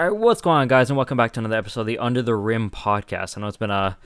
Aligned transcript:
All 0.00 0.08
right, 0.08 0.16
what's 0.16 0.40
going 0.40 0.56
on, 0.56 0.66
guys, 0.66 0.88
and 0.88 0.96
welcome 0.96 1.18
back 1.18 1.32
to 1.32 1.40
another 1.40 1.58
episode 1.58 1.82
of 1.82 1.86
the 1.86 1.98
Under 1.98 2.22
the 2.22 2.34
Rim 2.34 2.70
podcast. 2.70 3.36
I 3.36 3.42
know 3.42 3.48
it's 3.48 3.58
been 3.58 3.70
a 3.70 3.98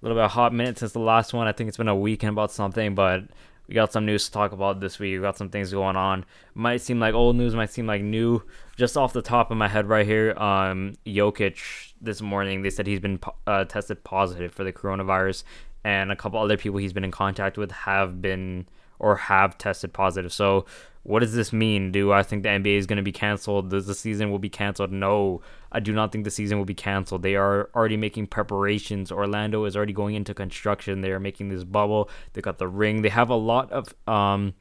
little 0.00 0.16
bit 0.16 0.22
of 0.22 0.24
a 0.24 0.28
hot 0.28 0.54
minute 0.54 0.78
since 0.78 0.92
the 0.92 0.98
last 0.98 1.34
one. 1.34 1.46
I 1.46 1.52
think 1.52 1.68
it's 1.68 1.76
been 1.76 1.88
a 1.88 1.94
weekend 1.94 2.32
about 2.32 2.50
something, 2.50 2.94
but 2.94 3.24
we 3.68 3.74
got 3.74 3.92
some 3.92 4.06
news 4.06 4.24
to 4.24 4.32
talk 4.32 4.52
about 4.52 4.80
this 4.80 4.98
week. 4.98 5.12
We 5.12 5.20
got 5.20 5.36
some 5.36 5.50
things 5.50 5.70
going 5.70 5.94
on. 5.94 6.24
Might 6.54 6.80
seem 6.80 6.98
like 6.98 7.12
old 7.12 7.36
news, 7.36 7.54
might 7.54 7.70
seem 7.70 7.86
like 7.86 8.00
new. 8.00 8.42
Just 8.78 8.96
off 8.96 9.12
the 9.12 9.20
top 9.20 9.50
of 9.50 9.58
my 9.58 9.68
head, 9.68 9.90
right 9.90 10.06
here, 10.06 10.32
um, 10.38 10.94
Jokic 11.04 11.92
this 12.00 12.22
morning 12.22 12.62
they 12.62 12.70
said 12.70 12.86
he's 12.86 13.00
been 13.00 13.20
uh, 13.46 13.66
tested 13.66 14.02
positive 14.04 14.54
for 14.54 14.64
the 14.64 14.72
coronavirus, 14.72 15.44
and 15.84 16.10
a 16.10 16.16
couple 16.16 16.40
other 16.40 16.56
people 16.56 16.78
he's 16.78 16.94
been 16.94 17.04
in 17.04 17.10
contact 17.10 17.58
with 17.58 17.72
have 17.72 18.22
been 18.22 18.66
or 19.02 19.16
have 19.16 19.58
tested 19.58 19.92
positive. 19.92 20.32
So 20.32 20.64
what 21.02 21.20
does 21.20 21.34
this 21.34 21.52
mean? 21.52 21.90
Do 21.90 22.12
I 22.12 22.22
think 22.22 22.44
the 22.44 22.48
NBA 22.48 22.78
is 22.78 22.86
going 22.86 22.96
to 22.96 23.02
be 23.02 23.12
canceled? 23.12 23.70
Does 23.70 23.86
the 23.86 23.94
season 23.94 24.30
will 24.30 24.38
be 24.38 24.48
canceled? 24.48 24.92
No, 24.92 25.42
I 25.72 25.80
do 25.80 25.92
not 25.92 26.12
think 26.12 26.24
the 26.24 26.30
season 26.30 26.58
will 26.58 26.64
be 26.64 26.74
canceled. 26.74 27.22
They 27.22 27.34
are 27.34 27.68
already 27.74 27.96
making 27.96 28.28
preparations. 28.28 29.10
Orlando 29.10 29.64
is 29.64 29.76
already 29.76 29.92
going 29.92 30.14
into 30.14 30.32
construction. 30.32 31.00
They 31.00 31.10
are 31.10 31.20
making 31.20 31.48
this 31.48 31.64
bubble. 31.64 32.08
They 32.34 32.40
got 32.40 32.58
the 32.58 32.68
ring. 32.68 33.02
They 33.02 33.08
have 33.08 33.30
a 33.30 33.34
lot 33.34 33.72
of 33.72 33.92
um, 34.06 34.54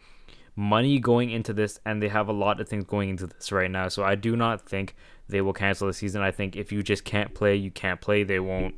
money 0.56 1.00
going 1.00 1.30
into 1.30 1.54
this, 1.54 1.80
and 1.86 2.02
they 2.02 2.10
have 2.10 2.28
a 2.28 2.34
lot 2.34 2.60
of 2.60 2.68
things 2.68 2.86
going 2.86 3.10
into 3.10 3.28
this 3.28 3.52
right 3.52 3.70
now. 3.70 3.88
So 3.88 4.04
I 4.04 4.16
do 4.16 4.36
not 4.36 4.68
think 4.68 4.96
they 5.30 5.42
will 5.42 5.54
cancel 5.54 5.86
the 5.86 5.94
season. 5.94 6.24
I 6.24 6.32
think 6.32 6.56
if 6.56 6.72
you 6.72 6.82
just 6.82 7.06
can't 7.06 7.36
play, 7.36 7.56
you 7.56 7.70
can't 7.70 8.02
play. 8.02 8.24
They 8.24 8.40
won't 8.40 8.74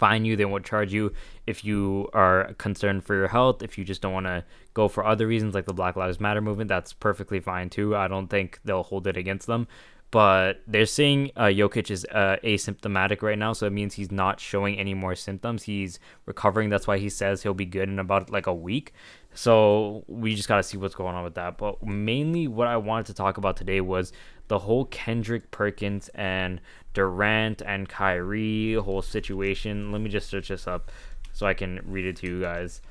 fine 0.00 0.24
you. 0.24 0.34
They 0.34 0.46
won't 0.46 0.64
charge 0.64 0.92
you 0.92 1.12
if 1.46 1.64
you 1.64 2.08
are 2.14 2.54
concerned 2.54 3.04
for 3.04 3.14
your 3.14 3.28
health. 3.28 3.62
If 3.62 3.78
you 3.78 3.84
just 3.84 4.00
don't 4.00 4.14
want 4.14 4.26
to 4.26 4.44
go 4.74 4.88
for 4.88 5.06
other 5.06 5.26
reasons 5.26 5.54
like 5.54 5.66
the 5.66 5.74
Black 5.74 5.94
Lives 5.94 6.18
Matter 6.18 6.40
movement, 6.40 6.68
that's 6.68 6.92
perfectly 6.92 7.38
fine 7.38 7.68
too. 7.70 7.94
I 7.94 8.08
don't 8.08 8.28
think 8.28 8.58
they'll 8.64 8.82
hold 8.82 9.06
it 9.06 9.16
against 9.16 9.46
them. 9.46 9.68
But 10.10 10.62
they're 10.66 10.86
saying 10.86 11.30
uh, 11.36 11.44
Jokic 11.44 11.88
is 11.88 12.04
uh, 12.10 12.36
asymptomatic 12.42 13.22
right 13.22 13.38
now, 13.38 13.52
so 13.52 13.66
it 13.66 13.72
means 13.72 13.94
he's 13.94 14.10
not 14.10 14.40
showing 14.40 14.76
any 14.76 14.92
more 14.92 15.14
symptoms. 15.14 15.62
He's 15.62 16.00
recovering. 16.26 16.68
That's 16.68 16.88
why 16.88 16.98
he 16.98 17.08
says 17.08 17.44
he'll 17.44 17.54
be 17.54 17.64
good 17.66 17.88
in 17.88 18.00
about 18.00 18.28
like 18.28 18.48
a 18.48 18.54
week. 18.54 18.92
So 19.34 20.02
we 20.08 20.34
just 20.34 20.48
got 20.48 20.56
to 20.56 20.64
see 20.64 20.78
what's 20.78 20.96
going 20.96 21.14
on 21.14 21.22
with 21.22 21.34
that. 21.34 21.58
But 21.58 21.84
mainly, 21.86 22.48
what 22.48 22.66
I 22.66 22.76
wanted 22.76 23.06
to 23.06 23.14
talk 23.14 23.38
about 23.38 23.56
today 23.56 23.80
was 23.80 24.12
the 24.50 24.58
whole 24.58 24.84
Kendrick 24.86 25.52
Perkins 25.52 26.08
and 26.12 26.60
Durant 26.92 27.62
and 27.64 27.88
Kyrie 27.88 28.74
whole 28.74 29.00
situation. 29.00 29.92
Let 29.92 30.00
me 30.00 30.10
just 30.10 30.28
search 30.28 30.48
this 30.48 30.66
up 30.66 30.90
so 31.32 31.46
I 31.46 31.54
can 31.54 31.80
read 31.84 32.04
it 32.04 32.16
to 32.16 32.26
you 32.26 32.40
guys. 32.40 32.82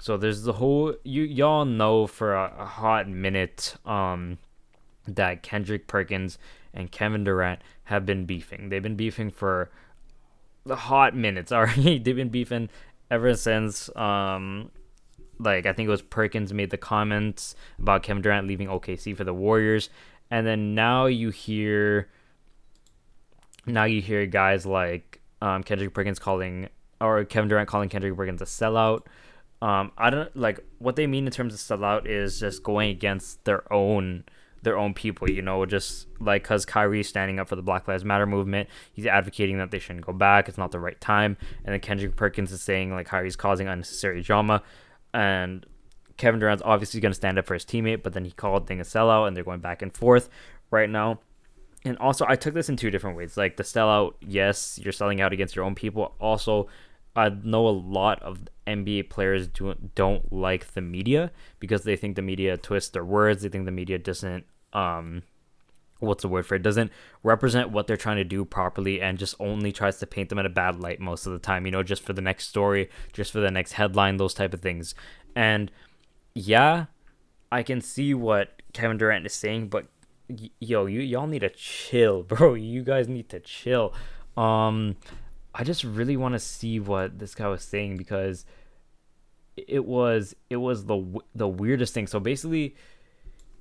So 0.00 0.16
there's 0.16 0.42
the 0.42 0.54
whole 0.54 0.96
you 1.04 1.22
y'all 1.22 1.64
know 1.64 2.08
for 2.08 2.34
a, 2.34 2.52
a 2.58 2.64
hot 2.64 3.08
minute 3.08 3.76
um 3.86 4.38
that 5.06 5.44
Kendrick 5.44 5.86
Perkins 5.86 6.36
and 6.74 6.90
Kevin 6.90 7.22
Durant 7.22 7.60
have 7.84 8.04
been 8.04 8.24
beefing. 8.24 8.70
They've 8.70 8.82
been 8.82 8.96
beefing 8.96 9.30
for 9.30 9.70
the 10.66 10.74
hot 10.74 11.14
minutes. 11.14 11.52
Already, 11.52 12.00
they've 12.00 12.16
been 12.16 12.28
beefing 12.28 12.70
ever 13.08 13.36
since 13.36 13.88
um 13.94 14.72
like 15.38 15.66
I 15.66 15.72
think 15.72 15.86
it 15.86 15.90
was 15.90 16.02
Perkins 16.02 16.52
made 16.52 16.70
the 16.70 16.76
comments 16.76 17.54
about 17.78 18.02
Kevin 18.02 18.22
Durant 18.22 18.48
leaving 18.48 18.66
OKC 18.66 19.16
for 19.16 19.24
the 19.24 19.34
Warriors, 19.34 19.90
and 20.30 20.46
then 20.46 20.74
now 20.74 21.06
you 21.06 21.30
hear 21.30 22.08
now 23.66 23.84
you 23.84 24.00
hear 24.00 24.26
guys 24.26 24.66
like 24.66 25.20
um, 25.40 25.62
Kendrick 25.62 25.94
Perkins 25.94 26.18
calling 26.18 26.68
or 27.00 27.24
Kevin 27.24 27.48
Durant 27.48 27.68
calling 27.68 27.88
Kendrick 27.88 28.16
Perkins 28.16 28.42
a 28.42 28.44
sellout. 28.44 29.06
Um, 29.62 29.92
I 29.96 30.10
don't 30.10 30.34
like 30.36 30.60
what 30.78 30.96
they 30.96 31.06
mean 31.06 31.26
in 31.26 31.32
terms 31.32 31.54
of 31.54 31.60
sellout 31.60 32.06
is 32.06 32.40
just 32.40 32.62
going 32.62 32.90
against 32.90 33.44
their 33.44 33.70
own 33.72 34.24
their 34.62 34.78
own 34.78 34.94
people, 34.94 35.30
you 35.30 35.42
know, 35.42 35.64
just 35.66 36.06
like 36.18 36.42
because 36.42 36.64
Kyrie's 36.64 37.08
standing 37.08 37.38
up 37.38 37.48
for 37.48 37.56
the 37.56 37.62
Black 37.62 37.86
Lives 37.86 38.04
Matter 38.04 38.26
movement, 38.26 38.68
he's 38.92 39.06
advocating 39.06 39.58
that 39.58 39.70
they 39.70 39.78
shouldn't 39.78 40.06
go 40.06 40.12
back. 40.12 40.48
It's 40.48 40.58
not 40.58 40.72
the 40.72 40.80
right 40.80 41.00
time, 41.00 41.36
and 41.64 41.72
then 41.72 41.80
Kendrick 41.80 42.16
Perkins 42.16 42.50
is 42.50 42.62
saying 42.62 42.90
like 42.90 43.06
Kyrie's 43.06 43.36
causing 43.36 43.68
unnecessary 43.68 44.22
drama, 44.22 44.62
and 45.12 45.64
Kevin 46.16 46.40
Durant's 46.40 46.62
obviously 46.64 47.00
going 47.00 47.12
to 47.12 47.16
stand 47.16 47.38
up 47.38 47.46
for 47.46 47.54
his 47.54 47.64
teammate, 47.64 48.02
but 48.02 48.12
then 48.12 48.24
he 48.24 48.30
called 48.30 48.66
thing 48.66 48.80
a 48.80 48.84
sellout, 48.84 49.26
and 49.26 49.36
they're 49.36 49.44
going 49.44 49.60
back 49.60 49.82
and 49.82 49.92
forth 49.92 50.28
right 50.70 50.90
now 50.90 51.20
and 51.84 51.98
also 51.98 52.24
I 52.26 52.36
took 52.36 52.54
this 52.54 52.68
in 52.68 52.76
two 52.76 52.90
different 52.90 53.16
ways. 53.16 53.36
Like 53.36 53.56
the 53.56 53.62
sellout, 53.62 54.14
yes, 54.20 54.78
you're 54.82 54.92
selling 54.92 55.20
out 55.20 55.32
against 55.32 55.54
your 55.54 55.64
own 55.64 55.74
people. 55.74 56.14
Also, 56.18 56.68
I 57.14 57.28
know 57.28 57.68
a 57.68 57.70
lot 57.70 58.22
of 58.22 58.40
NBA 58.66 59.10
players 59.10 59.46
do, 59.48 59.74
don't 59.94 60.32
like 60.32 60.72
the 60.72 60.80
media 60.80 61.30
because 61.60 61.84
they 61.84 61.96
think 61.96 62.16
the 62.16 62.22
media 62.22 62.56
twists 62.56 62.90
their 62.90 63.04
words. 63.04 63.42
They 63.42 63.48
think 63.48 63.66
the 63.66 63.70
media 63.70 63.98
doesn't 63.98 64.44
um 64.72 65.22
what's 66.00 66.22
the 66.22 66.28
word 66.28 66.44
for 66.44 66.56
it 66.56 66.62
doesn't 66.62 66.90
represent 67.22 67.70
what 67.70 67.86
they're 67.86 67.96
trying 67.96 68.16
to 68.16 68.24
do 68.24 68.44
properly 68.44 69.00
and 69.00 69.16
just 69.16 69.34
only 69.38 69.72
tries 69.72 69.98
to 69.98 70.06
paint 70.06 70.28
them 70.28 70.38
in 70.38 70.44
a 70.44 70.50
bad 70.50 70.78
light 70.80 71.00
most 71.00 71.24
of 71.24 71.32
the 71.32 71.38
time 71.38 71.64
you 71.64 71.70
know 71.70 71.82
just 71.82 72.02
for 72.02 72.12
the 72.12 72.20
next 72.20 72.48
story 72.48 72.90
just 73.12 73.30
for 73.30 73.38
the 73.38 73.50
next 73.50 73.72
headline 73.72 74.16
those 74.16 74.34
type 74.34 74.52
of 74.52 74.60
things 74.60 74.94
and 75.36 75.70
yeah 76.34 76.86
i 77.50 77.62
can 77.62 77.80
see 77.80 78.14
what 78.14 78.62
kevin 78.72 78.98
durant 78.98 79.24
is 79.24 79.32
saying 79.32 79.68
but 79.68 79.86
yo, 80.60 80.86
you 80.86 81.00
y'all 81.00 81.26
need 81.26 81.40
to 81.40 81.50
chill, 81.50 82.22
bro. 82.28 82.54
You 82.54 82.82
guys 82.82 83.08
need 83.08 83.28
to 83.30 83.40
chill. 83.40 83.92
Um, 84.36 84.96
I 85.54 85.64
just 85.64 85.84
really 85.84 86.16
want 86.16 86.34
to 86.34 86.38
see 86.38 86.80
what 86.80 87.18
this 87.18 87.34
guy 87.34 87.48
was 87.48 87.62
saying 87.62 87.96
because 87.96 88.44
it 89.56 89.84
was 89.84 90.34
it 90.50 90.56
was 90.56 90.86
the 90.86 91.20
the 91.34 91.48
weirdest 91.48 91.94
thing. 91.94 92.06
So 92.06 92.20
basically, 92.20 92.74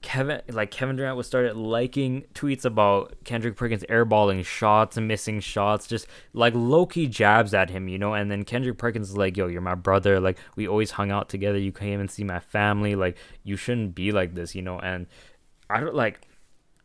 Kevin 0.04 0.42
like 0.50 0.70
Kevin 0.70 0.98
Durant 0.98 1.18
was 1.18 1.26
started 1.26 1.56
liking 1.56 2.26
tweets 2.36 2.66
about 2.66 3.16
Kendrick 3.24 3.56
Perkins 3.56 3.84
airballing 3.90 4.46
shots 4.46 4.98
and 4.98 5.08
missing 5.08 5.40
shots, 5.40 5.88
just 5.88 6.06
like 6.34 6.54
low 6.54 6.86
key 6.86 7.08
jabs 7.08 7.54
at 7.54 7.72
him, 7.72 7.88
you 7.88 7.98
know. 7.98 8.14
And 8.14 8.30
then 8.30 8.44
Kendrick 8.44 8.78
Perkins 8.78 9.10
is 9.10 9.18
like, 9.18 9.38
"Yo, 9.38 9.48
you're 9.48 9.62
my 9.62 9.76
brother. 9.76 10.20
Like 10.20 10.38
we 10.56 10.68
always 10.68 10.92
hung 10.92 11.10
out 11.10 11.30
together. 11.30 11.58
You 11.58 11.72
came 11.72 12.00
and 12.00 12.12
see 12.12 12.24
my 12.24 12.40
family. 12.40 12.96
Like 12.96 13.18
you 13.44 13.56
shouldn't 13.56 13.96
be 13.96 14.12
like 14.12 14.36
this, 14.36 14.54
you 14.54 14.62
know." 14.62 14.78
And 14.78 15.08
I 15.70 15.80
don't 15.80 15.96
like 15.96 16.20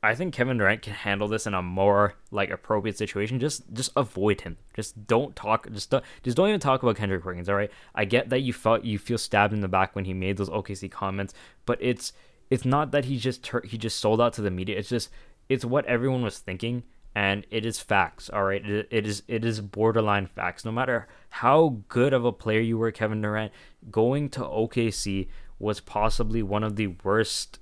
I 0.03 0.15
think 0.15 0.33
Kevin 0.33 0.59
Durant 0.59 0.83
can 0.83 0.93
handle 0.93 1.27
this 1.27 1.47
in 1.47 1.55
a 1.55 1.63
more 1.63 2.15
like 2.31 2.51
appropriate 2.51 2.97
situation. 2.97 3.41
Just 3.41 3.65
just 3.73 3.91
avoid 3.97 4.43
him. 4.43 4.57
Just 4.75 5.09
don't 5.09 5.35
talk. 5.35 5.69
Just 5.73 5.91
don't, 5.91 6.05
just 6.23 6.37
don't 6.37 6.49
even 6.49 6.61
talk 6.61 6.85
about 6.85 6.97
Kendrick 6.97 7.23
Perkins. 7.23 7.49
All 7.49 7.57
right. 7.57 7.71
I 7.97 8.05
get 8.05 8.31
that 8.31 8.41
you 8.41 8.53
felt 8.53 8.85
you 8.85 8.99
feel 8.99 9.19
stabbed 9.19 9.53
in 9.53 9.61
the 9.61 9.69
back 9.69 9.97
when 9.97 10.05
he 10.05 10.15
made 10.15 10.37
those 10.37 10.51
OKC 10.51 10.89
comments, 10.89 11.35
but 11.67 11.79
it's 11.81 12.13
it's 12.51 12.65
not 12.65 12.91
that 12.93 13.07
he 13.07 13.19
just 13.19 13.49
he 13.65 13.79
just 13.79 13.99
sold 13.99 14.21
out 14.21 14.33
to 14.35 14.43
the 14.43 14.51
media. 14.51 14.79
It's 14.79 14.89
just 14.89 15.11
it's 15.49 15.65
what 15.65 15.85
everyone 15.87 16.23
was 16.23 16.39
thinking, 16.39 16.83
and 17.15 17.47
it 17.51 17.67
is 17.67 17.81
facts. 17.81 18.31
All 18.31 18.45
right. 18.45 18.65
It, 18.65 18.89
it 18.91 19.07
is 19.07 19.23
it 19.29 19.45
is 19.45 19.61
borderline 19.61 20.27
facts. 20.27 20.65
No 20.65 20.73
matter 20.73 21.09
how 21.31 21.79
good 21.89 22.13
of 22.13 22.25
a 22.25 22.33
player 22.33 22.61
you 22.61 22.79
were, 22.79 22.91
Kevin 22.91 23.23
Durant, 23.23 23.53
going 23.91 24.29
to 24.31 24.41
OKC 24.41 25.29
was 25.59 25.81
possibly 25.81 26.43
one 26.43 26.65
of 26.65 26.77
the 26.77 26.89
worst 27.05 27.59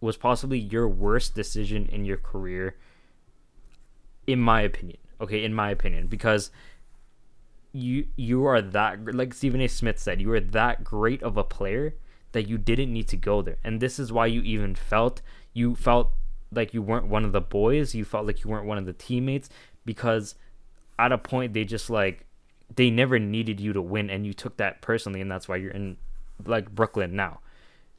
was 0.00 0.16
possibly 0.16 0.58
your 0.58 0.88
worst 0.88 1.34
decision 1.34 1.86
in 1.86 2.04
your 2.04 2.16
career 2.16 2.76
in 4.26 4.40
my 4.40 4.62
opinion 4.62 4.98
okay 5.20 5.44
in 5.44 5.52
my 5.52 5.70
opinion 5.70 6.06
because 6.06 6.50
you 7.72 8.06
you 8.16 8.44
are 8.44 8.62
that 8.62 9.14
like 9.14 9.34
Stephen 9.34 9.60
A 9.60 9.68
Smith 9.68 9.98
said 9.98 10.20
you 10.20 10.32
are 10.32 10.40
that 10.40 10.82
great 10.84 11.22
of 11.22 11.36
a 11.36 11.44
player 11.44 11.94
that 12.32 12.48
you 12.48 12.58
didn't 12.58 12.92
need 12.92 13.08
to 13.08 13.16
go 13.16 13.42
there 13.42 13.56
and 13.64 13.80
this 13.80 13.98
is 13.98 14.12
why 14.12 14.26
you 14.26 14.40
even 14.42 14.74
felt 14.74 15.20
you 15.52 15.74
felt 15.74 16.12
like 16.52 16.74
you 16.74 16.82
weren't 16.82 17.06
one 17.06 17.24
of 17.24 17.32
the 17.32 17.40
boys 17.40 17.94
you 17.94 18.04
felt 18.04 18.26
like 18.26 18.44
you 18.44 18.50
weren't 18.50 18.66
one 18.66 18.78
of 18.78 18.86
the 18.86 18.92
teammates 18.92 19.48
because 19.84 20.34
at 20.98 21.12
a 21.12 21.18
point 21.18 21.52
they 21.52 21.64
just 21.64 21.90
like 21.90 22.26
they 22.74 22.90
never 22.90 23.18
needed 23.18 23.60
you 23.60 23.72
to 23.72 23.82
win 23.82 24.10
and 24.10 24.26
you 24.26 24.32
took 24.32 24.56
that 24.56 24.80
personally 24.80 25.20
and 25.20 25.30
that's 25.30 25.48
why 25.48 25.56
you're 25.56 25.72
in 25.72 25.96
like 26.44 26.70
Brooklyn 26.74 27.14
now 27.14 27.40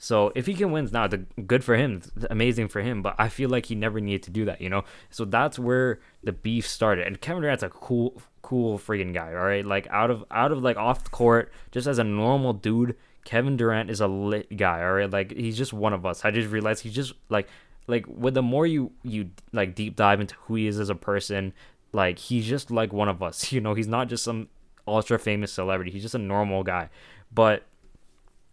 so 0.01 0.31
if 0.33 0.47
he 0.47 0.55
can 0.55 0.71
win 0.71 0.89
now, 0.91 1.05
the 1.05 1.19
good 1.45 1.63
for 1.63 1.75
him, 1.75 2.01
amazing 2.31 2.69
for 2.69 2.81
him. 2.81 3.03
But 3.03 3.13
I 3.19 3.29
feel 3.29 3.51
like 3.51 3.67
he 3.67 3.75
never 3.75 4.01
needed 4.01 4.23
to 4.23 4.31
do 4.31 4.45
that, 4.45 4.59
you 4.59 4.67
know. 4.67 4.83
So 5.11 5.25
that's 5.25 5.59
where 5.59 5.99
the 6.23 6.31
beef 6.31 6.67
started. 6.67 7.05
And 7.05 7.21
Kevin 7.21 7.43
Durant's 7.43 7.61
a 7.61 7.69
cool, 7.69 8.19
cool 8.41 8.79
freaking 8.79 9.13
guy. 9.13 9.27
All 9.27 9.45
right, 9.45 9.63
like 9.63 9.85
out 9.91 10.09
of 10.09 10.25
out 10.31 10.51
of 10.51 10.63
like 10.63 10.75
off 10.75 11.03
the 11.03 11.11
court, 11.11 11.53
just 11.69 11.85
as 11.85 11.99
a 11.99 12.03
normal 12.03 12.51
dude, 12.53 12.95
Kevin 13.23 13.57
Durant 13.57 13.89
is 13.89 14.01
a 14.01 14.07
lit 14.07 14.55
guy. 14.57 14.83
All 14.83 14.93
right, 14.93 15.09
like 15.09 15.35
he's 15.35 15.57
just 15.57 15.73
one 15.73 15.93
of 15.93 16.05
us. 16.05 16.25
I 16.25 16.31
just 16.31 16.49
realized 16.49 16.83
he's 16.83 16.95
just 16.95 17.13
like 17.29 17.47
like 17.87 18.05
with 18.07 18.33
the 18.33 18.41
more 18.41 18.65
you 18.65 18.91
you 19.03 19.29
like 19.51 19.75
deep 19.75 19.95
dive 19.95 20.21
into 20.21 20.35
who 20.45 20.55
he 20.55 20.67
is 20.67 20.79
as 20.79 20.89
a 20.89 20.95
person, 20.95 21.53
like 21.91 22.19
he's 22.19 22.45
just 22.47 22.71
like 22.71 22.93
one 22.93 23.09
of 23.09 23.21
us. 23.21 23.51
You 23.51 23.61
know, 23.61 23.73
he's 23.73 23.87
not 23.87 24.09
just 24.09 24.23
some 24.23 24.49
ultra 24.87 25.19
famous 25.19 25.53
celebrity. 25.53 25.91
He's 25.91 26.01
just 26.03 26.15
a 26.15 26.19
normal 26.19 26.63
guy. 26.63 26.89
But 27.33 27.63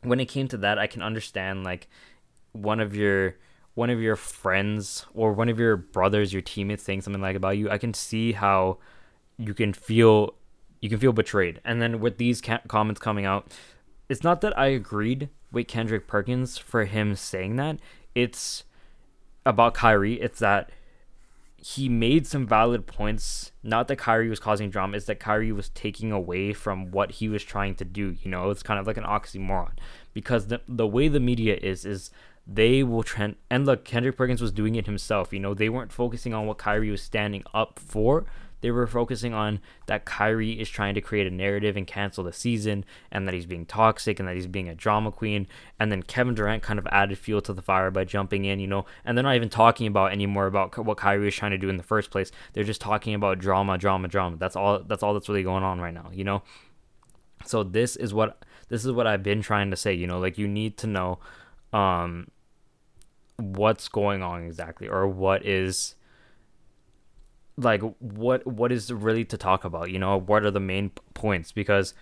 when 0.02 0.20
it 0.20 0.26
came 0.26 0.48
to 0.48 0.56
that, 0.58 0.78
I 0.78 0.86
can 0.86 1.02
understand 1.02 1.64
like 1.64 1.88
one 2.52 2.80
of 2.80 2.94
your 2.94 3.36
one 3.74 3.90
of 3.90 4.00
your 4.00 4.16
friends 4.16 5.06
or 5.14 5.32
one 5.32 5.48
of 5.48 5.58
your 5.58 5.76
brothers, 5.76 6.32
your 6.32 6.42
teammates 6.42 6.82
saying 6.82 7.00
something 7.02 7.22
like 7.22 7.36
about 7.36 7.56
you. 7.56 7.70
I 7.70 7.78
can 7.78 7.94
see 7.94 8.32
how 8.32 8.78
you 9.38 9.54
can 9.54 9.72
feel 9.72 10.34
you 10.80 10.88
can 10.88 10.98
feel 10.98 11.12
betrayed. 11.12 11.60
And 11.64 11.80
then 11.80 12.00
with 12.00 12.18
these 12.18 12.40
ca- 12.40 12.60
comments 12.68 13.00
coming 13.00 13.24
out, 13.24 13.52
it's 14.08 14.24
not 14.24 14.40
that 14.40 14.58
I 14.58 14.66
agreed 14.66 15.28
with 15.52 15.68
Kendrick 15.68 16.06
Perkins 16.06 16.58
for 16.58 16.84
him 16.84 17.14
saying 17.14 17.56
that. 17.56 17.78
It's 18.14 18.64
about 19.44 19.74
Kyrie. 19.74 20.20
It's 20.20 20.38
that 20.40 20.70
he 21.56 21.88
made 21.88 22.26
some 22.26 22.46
valid 22.46 22.86
points. 22.86 23.52
Not 23.62 23.88
that 23.88 23.96
Kyrie 23.96 24.28
was 24.28 24.38
causing 24.38 24.70
drama, 24.70 24.96
it's 24.96 25.06
that 25.06 25.20
Kyrie 25.20 25.52
was 25.52 25.70
taking 25.70 26.12
away 26.12 26.52
from 26.52 26.90
what 26.90 27.12
he 27.12 27.28
was 27.28 27.42
trying 27.42 27.74
to 27.76 27.84
do. 27.84 28.16
You 28.22 28.30
know, 28.30 28.50
it's 28.50 28.62
kind 28.62 28.78
of 28.78 28.86
like 28.86 28.96
an 28.96 29.04
oxymoron 29.04 29.72
because 30.14 30.46
the 30.46 30.60
the 30.68 30.86
way 30.86 31.08
the 31.08 31.20
media 31.20 31.58
is 31.60 31.84
is 31.84 32.10
they 32.46 32.82
will 32.82 33.02
trend 33.02 33.36
and 33.50 33.66
look 33.66 33.84
Kendrick 33.84 34.16
Perkins 34.16 34.40
was 34.40 34.52
doing 34.52 34.76
it 34.76 34.86
himself. 34.86 35.32
You 35.32 35.40
know, 35.40 35.52
they 35.52 35.68
weren't 35.68 35.92
focusing 35.92 36.32
on 36.32 36.46
what 36.46 36.58
Kyrie 36.58 36.90
was 36.90 37.02
standing 37.02 37.42
up 37.52 37.78
for. 37.78 38.24
They 38.60 38.70
were 38.70 38.86
focusing 38.86 39.34
on 39.34 39.60
that 39.86 40.04
Kyrie 40.04 40.60
is 40.60 40.68
trying 40.68 40.94
to 40.94 41.00
create 41.00 41.26
a 41.26 41.30
narrative 41.30 41.76
and 41.76 41.86
cancel 41.86 42.24
the 42.24 42.32
season, 42.32 42.84
and 43.10 43.26
that 43.26 43.34
he's 43.34 43.46
being 43.46 43.66
toxic, 43.66 44.18
and 44.18 44.28
that 44.28 44.34
he's 44.34 44.46
being 44.46 44.68
a 44.68 44.74
drama 44.74 45.12
queen. 45.12 45.46
And 45.78 45.92
then 45.92 46.02
Kevin 46.02 46.34
Durant 46.34 46.62
kind 46.62 46.78
of 46.78 46.86
added 46.90 47.18
fuel 47.18 47.40
to 47.42 47.52
the 47.52 47.62
fire 47.62 47.90
by 47.90 48.04
jumping 48.04 48.44
in, 48.44 48.60
you 48.60 48.66
know. 48.66 48.84
And 49.04 49.16
they're 49.16 49.22
not 49.22 49.36
even 49.36 49.48
talking 49.48 49.86
about 49.86 50.12
anymore 50.12 50.46
about 50.46 50.76
what 50.84 50.96
Kyrie 50.96 51.24
was 51.24 51.34
trying 51.34 51.52
to 51.52 51.58
do 51.58 51.68
in 51.68 51.76
the 51.76 51.82
first 51.82 52.10
place. 52.10 52.30
They're 52.52 52.64
just 52.64 52.80
talking 52.80 53.14
about 53.14 53.38
drama, 53.38 53.78
drama, 53.78 54.08
drama. 54.08 54.36
That's 54.36 54.56
all. 54.56 54.82
That's 54.82 55.02
all 55.02 55.14
that's 55.14 55.28
really 55.28 55.42
going 55.42 55.62
on 55.62 55.80
right 55.80 55.94
now, 55.94 56.10
you 56.12 56.24
know. 56.24 56.42
So 57.44 57.62
this 57.62 57.96
is 57.96 58.12
what 58.12 58.44
this 58.68 58.84
is 58.84 58.92
what 58.92 59.06
I've 59.06 59.22
been 59.22 59.42
trying 59.42 59.70
to 59.70 59.76
say. 59.76 59.94
You 59.94 60.06
know, 60.06 60.18
like 60.18 60.38
you 60.38 60.48
need 60.48 60.76
to 60.78 60.86
know, 60.86 61.18
um, 61.72 62.28
what's 63.36 63.88
going 63.88 64.22
on 64.22 64.42
exactly, 64.44 64.88
or 64.88 65.06
what 65.06 65.46
is 65.46 65.94
like 67.58 67.82
what 67.98 68.46
what 68.46 68.72
is 68.72 68.90
really 68.90 69.24
to 69.26 69.36
talk 69.36 69.64
about? 69.64 69.90
You 69.90 69.98
know 69.98 70.16
what 70.18 70.44
are 70.44 70.50
the 70.50 70.60
main 70.60 70.90
points? 71.12 71.52
Because 71.52 71.92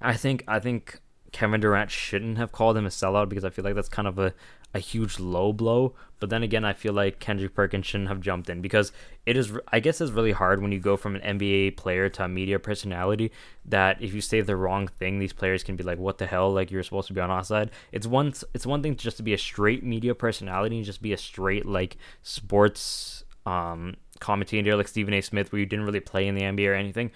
i 0.00 0.14
think 0.14 0.44
i 0.46 0.58
think 0.58 1.00
kevin 1.32 1.60
durant 1.60 1.90
shouldn't 1.90 2.38
have 2.38 2.52
called 2.52 2.76
him 2.76 2.86
a 2.86 2.90
sellout 2.90 3.28
because 3.28 3.44
i 3.44 3.50
feel 3.50 3.64
like 3.64 3.74
that's 3.74 3.88
kind 3.88 4.06
of 4.06 4.18
a, 4.18 4.32
a 4.72 4.78
huge 4.78 5.18
low 5.18 5.52
blow. 5.52 5.94
But 6.20 6.30
then 6.30 6.42
again 6.42 6.64
i 6.64 6.72
feel 6.72 6.92
like 6.92 7.18
kendrick 7.18 7.54
perkins 7.54 7.86
shouldn't 7.86 8.08
have 8.08 8.20
jumped 8.20 8.48
in 8.48 8.60
because 8.60 8.92
it 9.26 9.36
is 9.36 9.52
i 9.68 9.80
guess 9.80 10.00
it's 10.00 10.12
really 10.12 10.32
hard 10.32 10.62
when 10.62 10.72
you 10.72 10.78
go 10.78 10.96
from 10.96 11.16
an 11.16 11.38
nba 11.38 11.76
player 11.76 12.08
to 12.08 12.24
a 12.24 12.28
media 12.28 12.58
personality 12.58 13.30
that 13.64 14.00
if 14.00 14.14
you 14.14 14.20
say 14.20 14.40
the 14.40 14.56
wrong 14.56 14.86
thing 14.86 15.18
these 15.18 15.32
players 15.32 15.62
can 15.62 15.76
be 15.76 15.84
like 15.84 15.98
what 15.98 16.18
the 16.18 16.26
hell? 16.26 16.52
Like 16.52 16.70
you're 16.70 16.82
supposed 16.82 17.08
to 17.08 17.14
be 17.14 17.20
on 17.20 17.30
our 17.30 17.44
side. 17.44 17.70
It's 17.92 18.06
one 18.06 18.32
it's 18.54 18.66
one 18.66 18.82
thing 18.82 18.96
just 18.96 19.16
to 19.18 19.22
be 19.22 19.34
a 19.34 19.38
straight 19.38 19.82
media 19.82 20.14
personality 20.14 20.76
and 20.76 20.84
just 20.84 21.02
be 21.02 21.12
a 21.12 21.18
straight 21.18 21.66
like 21.66 21.96
sports 22.22 23.24
um 23.44 23.96
commentator 24.24 24.74
like 24.76 24.88
Stephen 24.88 25.14
A. 25.14 25.20
Smith 25.20 25.52
where 25.52 25.60
you 25.60 25.66
didn't 25.66 25.84
really 25.84 26.00
play 26.00 26.26
in 26.26 26.34
the 26.34 26.42
NBA 26.42 26.70
or 26.70 26.74
anything. 26.74 27.10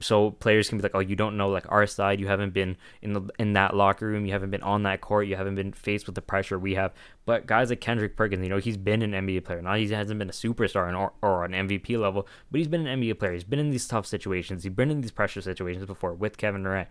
So 0.00 0.30
players 0.30 0.68
can 0.68 0.78
be 0.78 0.82
like, 0.82 0.94
"Oh, 0.94 1.00
you 1.00 1.16
don't 1.16 1.36
know 1.36 1.48
like 1.48 1.66
our 1.68 1.86
side. 1.86 2.20
You 2.20 2.28
haven't 2.28 2.52
been 2.52 2.76
in 3.02 3.12
the 3.14 3.22
in 3.38 3.54
that 3.54 3.74
locker 3.74 4.06
room. 4.06 4.26
You 4.26 4.32
haven't 4.32 4.50
been 4.50 4.62
on 4.62 4.84
that 4.84 5.00
court. 5.00 5.26
You 5.26 5.34
haven't 5.34 5.56
been 5.56 5.72
faced 5.72 6.06
with 6.06 6.14
the 6.14 6.22
pressure 6.22 6.58
we 6.58 6.74
have." 6.74 6.92
But 7.26 7.46
guys 7.46 7.70
like 7.70 7.80
Kendrick 7.80 8.16
Perkins, 8.16 8.44
you 8.44 8.48
know, 8.48 8.58
he's 8.58 8.76
been 8.76 9.02
an 9.02 9.12
NBA 9.12 9.44
player. 9.44 9.60
Now 9.60 9.74
he 9.74 9.88
hasn't 9.88 10.18
been 10.18 10.28
a 10.28 10.32
superstar 10.32 10.96
or, 10.96 11.12
or 11.20 11.44
an 11.44 11.52
MVP 11.52 11.98
level, 11.98 12.28
but 12.50 12.58
he's 12.58 12.68
been 12.68 12.86
an 12.86 13.00
NBA 13.00 13.18
player. 13.18 13.32
He's 13.32 13.44
been 13.44 13.58
in 13.58 13.70
these 13.70 13.88
tough 13.88 14.06
situations. 14.06 14.62
He's 14.62 14.72
been 14.72 14.90
in 14.90 15.00
these 15.00 15.10
pressure 15.10 15.40
situations 15.40 15.86
before 15.86 16.14
with 16.14 16.36
Kevin 16.36 16.62
Durant, 16.62 16.88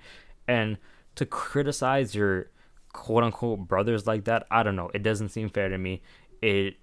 and 0.48 0.78
to 1.16 1.26
criticize 1.26 2.14
your 2.14 2.50
quote 2.92 3.24
unquote 3.24 3.68
brothers 3.68 4.06
like 4.06 4.26
that, 4.26 4.46
I 4.52 4.64
don't 4.64 4.76
know. 4.76 4.92
It 4.94 5.04
doesn't 5.04 5.30
seem 5.30 5.50
fair 5.50 5.70
to 5.70 5.78
me. 5.78 6.02
It, 6.42 6.76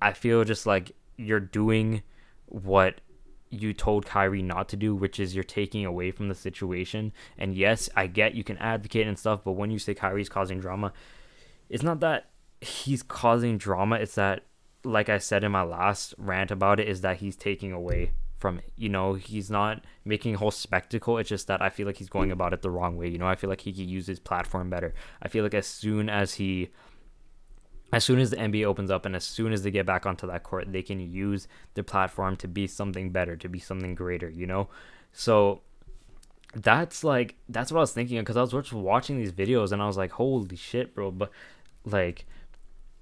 I 0.00 0.12
feel 0.12 0.42
just 0.44 0.66
like 0.66 0.92
you're 1.16 1.40
doing 1.40 2.02
what 2.52 3.00
you 3.50 3.72
told 3.74 4.06
Kyrie 4.06 4.42
not 4.42 4.68
to 4.70 4.76
do, 4.76 4.94
which 4.94 5.20
is 5.20 5.34
you're 5.34 5.44
taking 5.44 5.84
away 5.84 6.10
from 6.10 6.28
the 6.28 6.34
situation. 6.34 7.12
And 7.36 7.54
yes, 7.54 7.88
I 7.94 8.06
get 8.06 8.34
you 8.34 8.44
can 8.44 8.56
advocate 8.58 9.06
and 9.06 9.18
stuff, 9.18 9.40
but 9.44 9.52
when 9.52 9.70
you 9.70 9.78
say 9.78 9.94
Kyrie's 9.94 10.28
causing 10.28 10.60
drama, 10.60 10.92
it's 11.68 11.82
not 11.82 12.00
that 12.00 12.30
he's 12.60 13.02
causing 13.02 13.58
drama, 13.58 13.96
it's 13.96 14.14
that 14.14 14.44
like 14.84 15.08
I 15.08 15.18
said 15.18 15.44
in 15.44 15.52
my 15.52 15.62
last 15.62 16.14
rant 16.18 16.50
about 16.50 16.80
it, 16.80 16.88
is 16.88 17.02
that 17.02 17.18
he's 17.18 17.36
taking 17.36 17.72
away 17.72 18.12
from 18.38 18.58
it. 18.58 18.72
You 18.76 18.88
know, 18.88 19.14
he's 19.14 19.50
not 19.50 19.84
making 20.04 20.34
a 20.34 20.38
whole 20.38 20.50
spectacle. 20.50 21.18
It's 21.18 21.28
just 21.28 21.46
that 21.46 21.62
I 21.62 21.70
feel 21.70 21.86
like 21.86 21.98
he's 21.98 22.08
going 22.08 22.32
about 22.32 22.52
it 22.52 22.62
the 22.62 22.70
wrong 22.70 22.96
way. 22.96 23.08
You 23.08 23.18
know, 23.18 23.28
I 23.28 23.36
feel 23.36 23.48
like 23.48 23.60
he 23.60 23.72
could 23.72 23.86
use 23.86 24.06
his 24.06 24.18
platform 24.18 24.70
better. 24.70 24.94
I 25.22 25.28
feel 25.28 25.44
like 25.44 25.54
as 25.54 25.66
soon 25.66 26.08
as 26.08 26.34
he 26.34 26.70
as 27.92 28.04
soon 28.04 28.18
as 28.18 28.30
the 28.30 28.36
NBA 28.36 28.64
opens 28.64 28.90
up 28.90 29.04
and 29.04 29.14
as 29.14 29.24
soon 29.24 29.52
as 29.52 29.62
they 29.62 29.70
get 29.70 29.84
back 29.84 30.06
onto 30.06 30.26
that 30.26 30.42
court, 30.42 30.72
they 30.72 30.82
can 30.82 30.98
use 30.98 31.46
their 31.74 31.84
platform 31.84 32.36
to 32.36 32.48
be 32.48 32.66
something 32.66 33.10
better, 33.10 33.36
to 33.36 33.48
be 33.48 33.58
something 33.58 33.94
greater, 33.94 34.30
you 34.30 34.46
know? 34.46 34.68
So 35.12 35.60
that's 36.54 37.02
like 37.02 37.34
that's 37.48 37.70
what 37.72 37.78
I 37.78 37.82
was 37.82 37.92
thinking 37.92 38.18
because 38.18 38.36
I 38.36 38.40
was 38.40 38.50
just 38.50 38.72
watching 38.72 39.18
these 39.18 39.32
videos 39.32 39.72
and 39.72 39.82
I 39.82 39.86
was 39.86 39.96
like, 39.96 40.12
holy 40.12 40.56
shit, 40.56 40.94
bro! 40.94 41.10
But 41.10 41.30
like, 41.84 42.26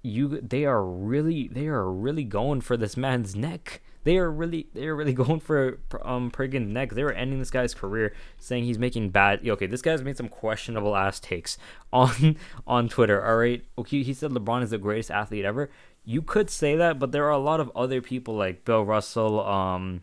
you 0.02 0.40
they 0.40 0.64
are 0.64 0.84
really 0.84 1.48
they 1.48 1.68
are 1.68 1.88
really 1.90 2.24
going 2.24 2.60
for 2.60 2.76
this 2.76 2.96
man's 2.96 3.36
neck. 3.36 3.80
They 4.04 4.18
are 4.18 4.30
really 4.30 4.68
they 4.74 4.86
are 4.86 4.96
really 4.96 5.12
going 5.24 5.40
for 5.40 5.80
um 6.02 6.30
Perkins' 6.30 6.72
neck. 6.72 6.92
They 6.92 7.04
were 7.04 7.12
ending 7.12 7.38
this 7.38 7.50
guy's 7.50 7.74
career, 7.74 8.14
saying 8.38 8.64
he's 8.64 8.78
making 8.78 9.10
bad. 9.10 9.46
Okay, 9.46 9.66
this 9.66 9.82
guy's 9.82 10.02
made 10.02 10.16
some 10.16 10.28
questionable 10.28 10.96
ass 10.96 11.20
takes 11.20 11.58
on 11.92 12.36
on 12.66 12.88
Twitter. 12.88 13.24
All 13.24 13.36
right, 13.36 13.64
okay, 13.78 14.02
he 14.02 14.14
said 14.14 14.30
LeBron 14.30 14.62
is 14.62 14.70
the 14.70 14.78
greatest 14.78 15.10
athlete 15.10 15.44
ever. 15.44 15.70
You 16.04 16.22
could 16.22 16.50
say 16.50 16.76
that, 16.76 16.98
but 16.98 17.12
there 17.12 17.26
are 17.26 17.30
a 17.30 17.38
lot 17.38 17.60
of 17.60 17.70
other 17.76 18.00
people 18.00 18.34
like 18.34 18.64
Bill 18.64 18.84
Russell, 18.84 19.40
um, 19.46 20.02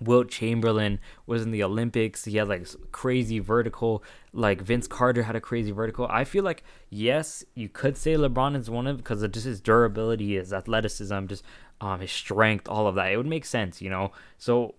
Wilt 0.00 0.30
Chamberlain 0.30 0.98
was 1.26 1.42
in 1.42 1.50
the 1.50 1.62
Olympics. 1.62 2.24
He 2.24 2.36
had 2.36 2.48
like 2.48 2.66
crazy 2.92 3.38
vertical. 3.38 4.02
Like 4.32 4.62
Vince 4.62 4.86
Carter 4.86 5.24
had 5.24 5.36
a 5.36 5.40
crazy 5.40 5.70
vertical. 5.70 6.06
I 6.10 6.24
feel 6.24 6.44
like 6.44 6.64
yes, 6.90 7.44
you 7.54 7.68
could 7.68 7.96
say 7.96 8.14
LeBron 8.14 8.56
is 8.56 8.70
one 8.70 8.86
of 8.86 8.98
because 8.98 9.22
of 9.22 9.32
just 9.32 9.46
his 9.46 9.60
durability, 9.60 10.36
his 10.36 10.52
athleticism, 10.52 11.26
just 11.26 11.44
um 11.82 12.00
his 12.00 12.12
strength, 12.12 12.68
all 12.68 12.86
of 12.86 12.94
that. 12.94 13.12
It 13.12 13.16
would 13.16 13.26
make 13.26 13.44
sense, 13.44 13.82
you 13.82 13.90
know. 13.90 14.12
So 14.38 14.76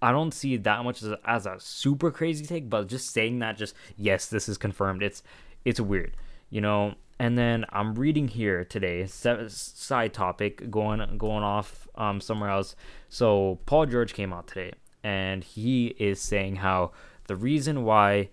I 0.00 0.12
don't 0.12 0.32
see 0.32 0.56
that 0.56 0.84
much 0.84 1.02
as 1.02 1.10
a, 1.10 1.18
as 1.26 1.44
a 1.44 1.56
super 1.58 2.10
crazy 2.10 2.46
take, 2.46 2.70
but 2.70 2.86
just 2.86 3.10
saying 3.10 3.40
that, 3.40 3.56
just 3.56 3.74
yes, 3.96 4.26
this 4.26 4.48
is 4.48 4.56
confirmed. 4.56 5.02
It's 5.02 5.22
it's 5.64 5.80
weird, 5.80 6.16
you 6.48 6.60
know. 6.60 6.94
And 7.20 7.36
then 7.36 7.64
I'm 7.70 7.96
reading 7.96 8.28
here 8.28 8.64
today, 8.64 9.04
side 9.06 10.14
topic, 10.14 10.70
going 10.70 11.18
going 11.18 11.42
off 11.42 11.88
um, 11.96 12.20
somewhere 12.20 12.50
else. 12.50 12.76
So 13.08 13.58
Paul 13.66 13.86
George 13.86 14.14
came 14.14 14.32
out 14.32 14.46
today, 14.46 14.72
and 15.02 15.42
he 15.42 15.88
is 15.98 16.20
saying 16.20 16.56
how 16.56 16.92
the 17.26 17.34
reason 17.34 17.84
why 17.84 18.30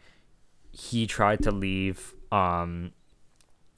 he 0.72 1.08
tried 1.08 1.42
to 1.44 1.52
leave, 1.52 2.14
um, 2.32 2.92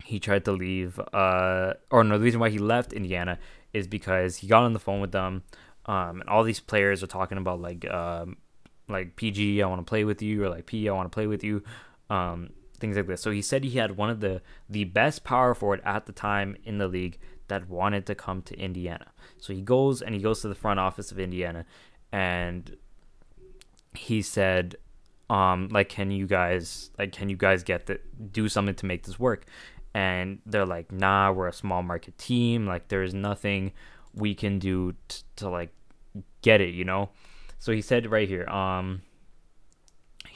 he 0.04 0.20
tried 0.20 0.44
to 0.44 0.52
leave, 0.52 1.00
uh, 1.14 1.74
or 1.90 2.04
no, 2.04 2.18
the 2.18 2.26
reason 2.26 2.42
why 2.42 2.50
he 2.50 2.58
left 2.58 2.92
Indiana 2.92 3.40
is 3.74 3.88
because 3.88 4.38
he 4.38 4.48
got 4.48 4.64
on 4.64 4.74
the 4.74 4.80
phone 4.80 5.02
with 5.02 5.12
them, 5.12 5.44
um, 5.86 6.22
and 6.22 6.30
all 6.30 6.44
these 6.44 6.60
players 6.60 7.04
are 7.04 7.08
talking 7.08 7.38
about 7.38 7.62
like, 7.62 7.90
um, 7.90 8.38
like 8.90 9.16
PG, 9.16 9.62
I 9.62 9.68
want 9.68 9.86
to 9.86 9.90
play 9.90 10.04
with 10.04 10.22
you, 10.22 10.44
or 10.44 10.50
like 10.50 10.66
P, 10.66 10.88
I 10.88 10.94
want 10.94 11.12
to 11.12 11.16
play 11.16 11.28
with 11.28 11.44
you. 11.44 11.64
Um, 12.10 12.52
things 12.80 12.96
like 12.96 13.08
this. 13.08 13.22
So 13.22 13.32
he 13.32 13.42
said 13.42 13.64
he 13.64 13.78
had 13.78 13.98
one 13.98 14.10
of 14.10 14.20
the 14.20 14.42
the 14.70 14.84
best 14.86 15.24
power 15.24 15.54
forward 15.54 15.82
at 15.84 16.06
the 16.06 16.12
time 16.12 16.56
in 16.64 16.78
the 16.78 16.88
league 16.88 17.18
that 17.48 17.70
wanted 17.70 18.06
to 18.08 18.16
come 18.16 18.42
to 18.44 18.58
Indiana. 18.58 19.12
So 19.40 19.54
he 19.54 19.62
goes 19.62 20.02
and 20.02 20.14
he 20.14 20.22
goes 20.22 20.42
to 20.42 20.48
the 20.48 20.56
front 20.56 20.80
office 20.80 21.12
of 21.12 21.20
Indiana 21.20 21.66
and 22.12 22.76
he 23.94 24.22
said 24.22 24.76
um 25.30 25.68
like 25.72 25.90
can 25.90 26.12
you 26.12 26.28
guys 26.28 26.92
like 26.98 27.12
can 27.12 27.30
you 27.30 27.36
guys 27.36 27.64
get 27.64 27.88
the 27.88 28.00
do 28.32 28.48
something 28.48 28.76
to 28.76 28.86
make 28.86 29.06
this 29.06 29.20
work? 29.20 29.46
And 29.94 30.40
they're 30.46 30.66
like, 30.66 30.92
"Nah, 30.92 31.32
we're 31.32 31.48
a 31.48 31.54
small 31.54 31.82
market 31.84 32.18
team. 32.18 32.68
Like 32.68 32.88
there's 32.90 33.14
nothing 33.14 33.72
we 34.14 34.36
can 34.36 34.60
do 34.60 34.94
t- 35.08 35.24
to 35.38 35.50
like 35.50 35.70
get 36.42 36.62
it, 36.62 36.74
you 36.74 36.86
know?" 36.86 37.10
So 37.60 37.72
he 37.72 37.82
said 37.82 38.12
right 38.12 38.28
here, 38.28 38.48
um 38.48 39.02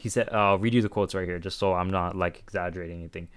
he 0.02 0.10
said, 0.10 0.30
I'll 0.30 0.58
read 0.58 0.74
you 0.74 0.82
the 0.82 0.90
quotes 0.90 1.14
right 1.14 1.28
here 1.28 1.38
just 1.38 1.60
so 1.60 1.74
I'm 1.74 1.92
not 1.92 2.16
like 2.16 2.40
exaggerating 2.40 3.00
anything. 3.00 3.28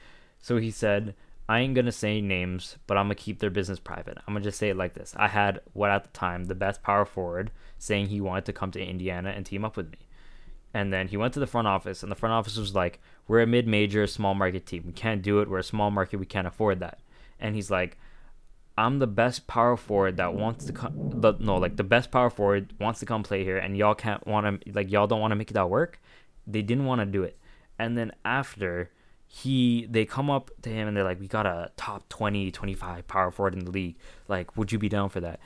So 0.41 0.57
he 0.57 0.71
said, 0.71 1.15
I 1.47 1.61
ain't 1.61 1.75
gonna 1.75 1.93
say 1.93 2.23
names, 2.23 2.79
but 2.87 2.97
I'm 2.97 3.05
gonna 3.05 3.17
keep 3.17 3.39
their 3.39 3.51
business 3.51 3.79
private. 3.79 4.17
I'm 4.27 4.33
gonna 4.33 4.45
just 4.45 4.59
say 4.59 4.71
it 4.71 4.77
like 4.77 4.95
this. 4.95 5.15
I 5.17 5.29
had 5.29 5.61
what 5.75 5.91
at 5.91 6.05
the 6.05 6.11
time 6.11 6.45
the 6.45 6.55
best 6.55 6.83
power 6.83 7.05
forward 7.05 7.51
saying 7.79 8.07
he 8.07 8.21
wanted 8.21 8.47
to 8.47 8.55
come 8.55 8.71
to 8.71 8.83
Indiana 8.83 9.31
and 9.37 9.45
team 9.45 9.63
up 9.65 9.77
with 9.77 9.91
me. 9.93 10.04
And 10.75 10.93
then 10.93 11.09
he 11.09 11.17
went 11.17 11.33
to 11.35 11.41
the 11.41 11.47
front 11.47 11.69
office, 11.69 12.03
and 12.03 12.11
the 12.11 12.17
front 12.17 12.33
office 12.33 12.57
was 12.57 12.75
like, 12.75 13.01
We're 13.29 13.41
a 13.43 13.47
mid 13.47 13.67
major, 13.67 14.07
small 14.07 14.35
market 14.35 14.67
team. 14.67 14.83
We 14.87 14.93
can't 14.93 15.23
do 15.23 15.39
it. 15.41 15.49
We're 15.49 15.59
a 15.59 15.65
small 15.65 15.91
market. 15.91 16.19
We 16.19 16.27
can't 16.27 16.47
afford 16.47 16.81
that. 16.81 16.99
And 17.41 17.55
he's 17.55 17.71
like, 17.71 17.97
I'm 18.77 18.99
the 18.99 19.07
best 19.07 19.47
power 19.47 19.77
forward 19.77 20.17
that 20.17 20.35
wants 20.35 20.65
to 20.67 20.73
come. 20.73 21.21
No, 21.39 21.57
like 21.57 21.77
the 21.77 21.85
best 21.85 22.11
power 22.11 22.29
forward 22.29 22.75
wants 22.81 23.01
to 23.01 23.07
come 23.07 23.23
play 23.23 23.45
here, 23.45 23.57
and 23.57 23.77
y'all 23.77 23.95
can't 23.95 24.27
want 24.27 24.65
to, 24.65 24.73
like, 24.73 24.91
y'all 24.91 25.07
don't 25.07 25.21
want 25.21 25.31
to 25.31 25.37
make 25.37 25.53
that 25.53 25.71
work 25.71 26.01
they 26.47 26.63
didn't 26.63 26.85
want 26.85 27.01
to 27.01 27.07
do 27.07 27.23
it. 27.23 27.39
And 27.79 27.97
then 27.97 28.13
after 28.25 28.91
he 29.27 29.87
they 29.91 30.05
come 30.05 30.31
up 30.31 30.51
to 30.63 30.71
him 30.71 30.89
and 30.89 30.97
they're 30.97 31.05
like, 31.05 31.21
We 31.21 31.27
got 31.27 31.47
a 31.47 31.71
top 31.77 32.09
20, 32.09 32.51
25 32.51 33.09
power 33.09 33.31
forward 33.31 33.55
in 33.55 33.65
the 33.65 33.71
league. 33.71 33.97
Like, 34.29 34.57
would 34.57 34.73
you 34.73 34.79
be 34.79 34.89
down 34.89 35.09
for 35.09 35.21
that? 35.21 35.41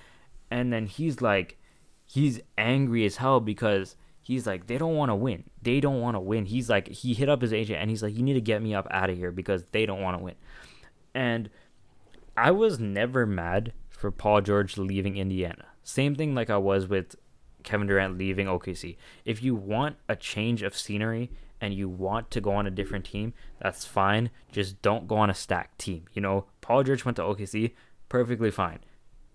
And 0.51 0.73
then 0.73 0.87
he's 0.87 1.21
like 1.21 1.59
he's 2.05 2.41
angry 2.57 3.05
as 3.05 3.17
hell 3.17 3.41
because 3.41 3.97
he's 4.29 4.47
like, 4.47 4.67
they 4.67 4.77
don't 4.77 4.95
want 4.95 5.09
to 5.09 5.15
win. 5.15 5.43
They 5.63 5.81
don't 5.81 6.03
want 6.03 6.15
to 6.15 6.21
win. 6.21 6.45
He's 6.45 6.69
like, 6.69 6.87
he 6.89 7.15
hit 7.15 7.31
up 7.31 7.41
his 7.41 7.51
agent 7.51 7.81
and 7.81 7.89
he's 7.89 8.03
like, 8.03 8.15
you 8.15 8.23
need 8.23 8.35
to 8.35 8.43
get 8.43 8.61
me 8.61 8.75
up 8.75 8.87
out 8.91 9.09
of 9.09 9.17
here 9.17 9.33
because 9.33 9.65
they 9.73 9.87
don't 9.87 10.03
want 10.03 10.19
to 10.19 10.23
win. 10.23 10.35
And 11.15 11.49
I 12.37 12.51
was 12.51 12.79
never 12.79 13.25
mad 13.25 13.73
for 13.89 14.11
Paul 14.11 14.43
George 14.43 14.77
leaving 14.77 15.17
Indiana. 15.17 15.65
Same 15.83 16.15
thing 16.15 16.35
like 16.35 16.51
I 16.51 16.59
was 16.59 16.87
with 16.87 17.17
Kevin 17.63 17.87
Durant 17.87 18.19
leaving 18.19 18.49
OKC. 18.49 18.99
If 19.25 19.43
you 19.43 19.55
want 19.55 19.97
a 20.11 20.15
change 20.15 20.63
of 20.63 20.77
scenery 20.77 21.31
and 21.59 21.73
you 21.73 21.89
want 21.89 22.31
to 22.33 22.43
go 22.43 22.53
on 22.53 22.67
a 22.67 22.71
different 22.71 23.07
team, 23.07 23.33
that's 23.63 23.87
fine. 23.87 24.29
Just 24.53 24.83
don't 24.83 25.09
go 25.09 25.17
on 25.17 25.31
a 25.31 25.35
stacked 25.35 25.79
team. 25.79 26.05
You 26.13 26.21
know, 26.21 26.45
Paul 26.61 26.83
George 26.83 27.07
went 27.07 27.17
to 27.17 27.23
OKC, 27.23 27.73
perfectly 28.11 28.51
fine 28.51 28.81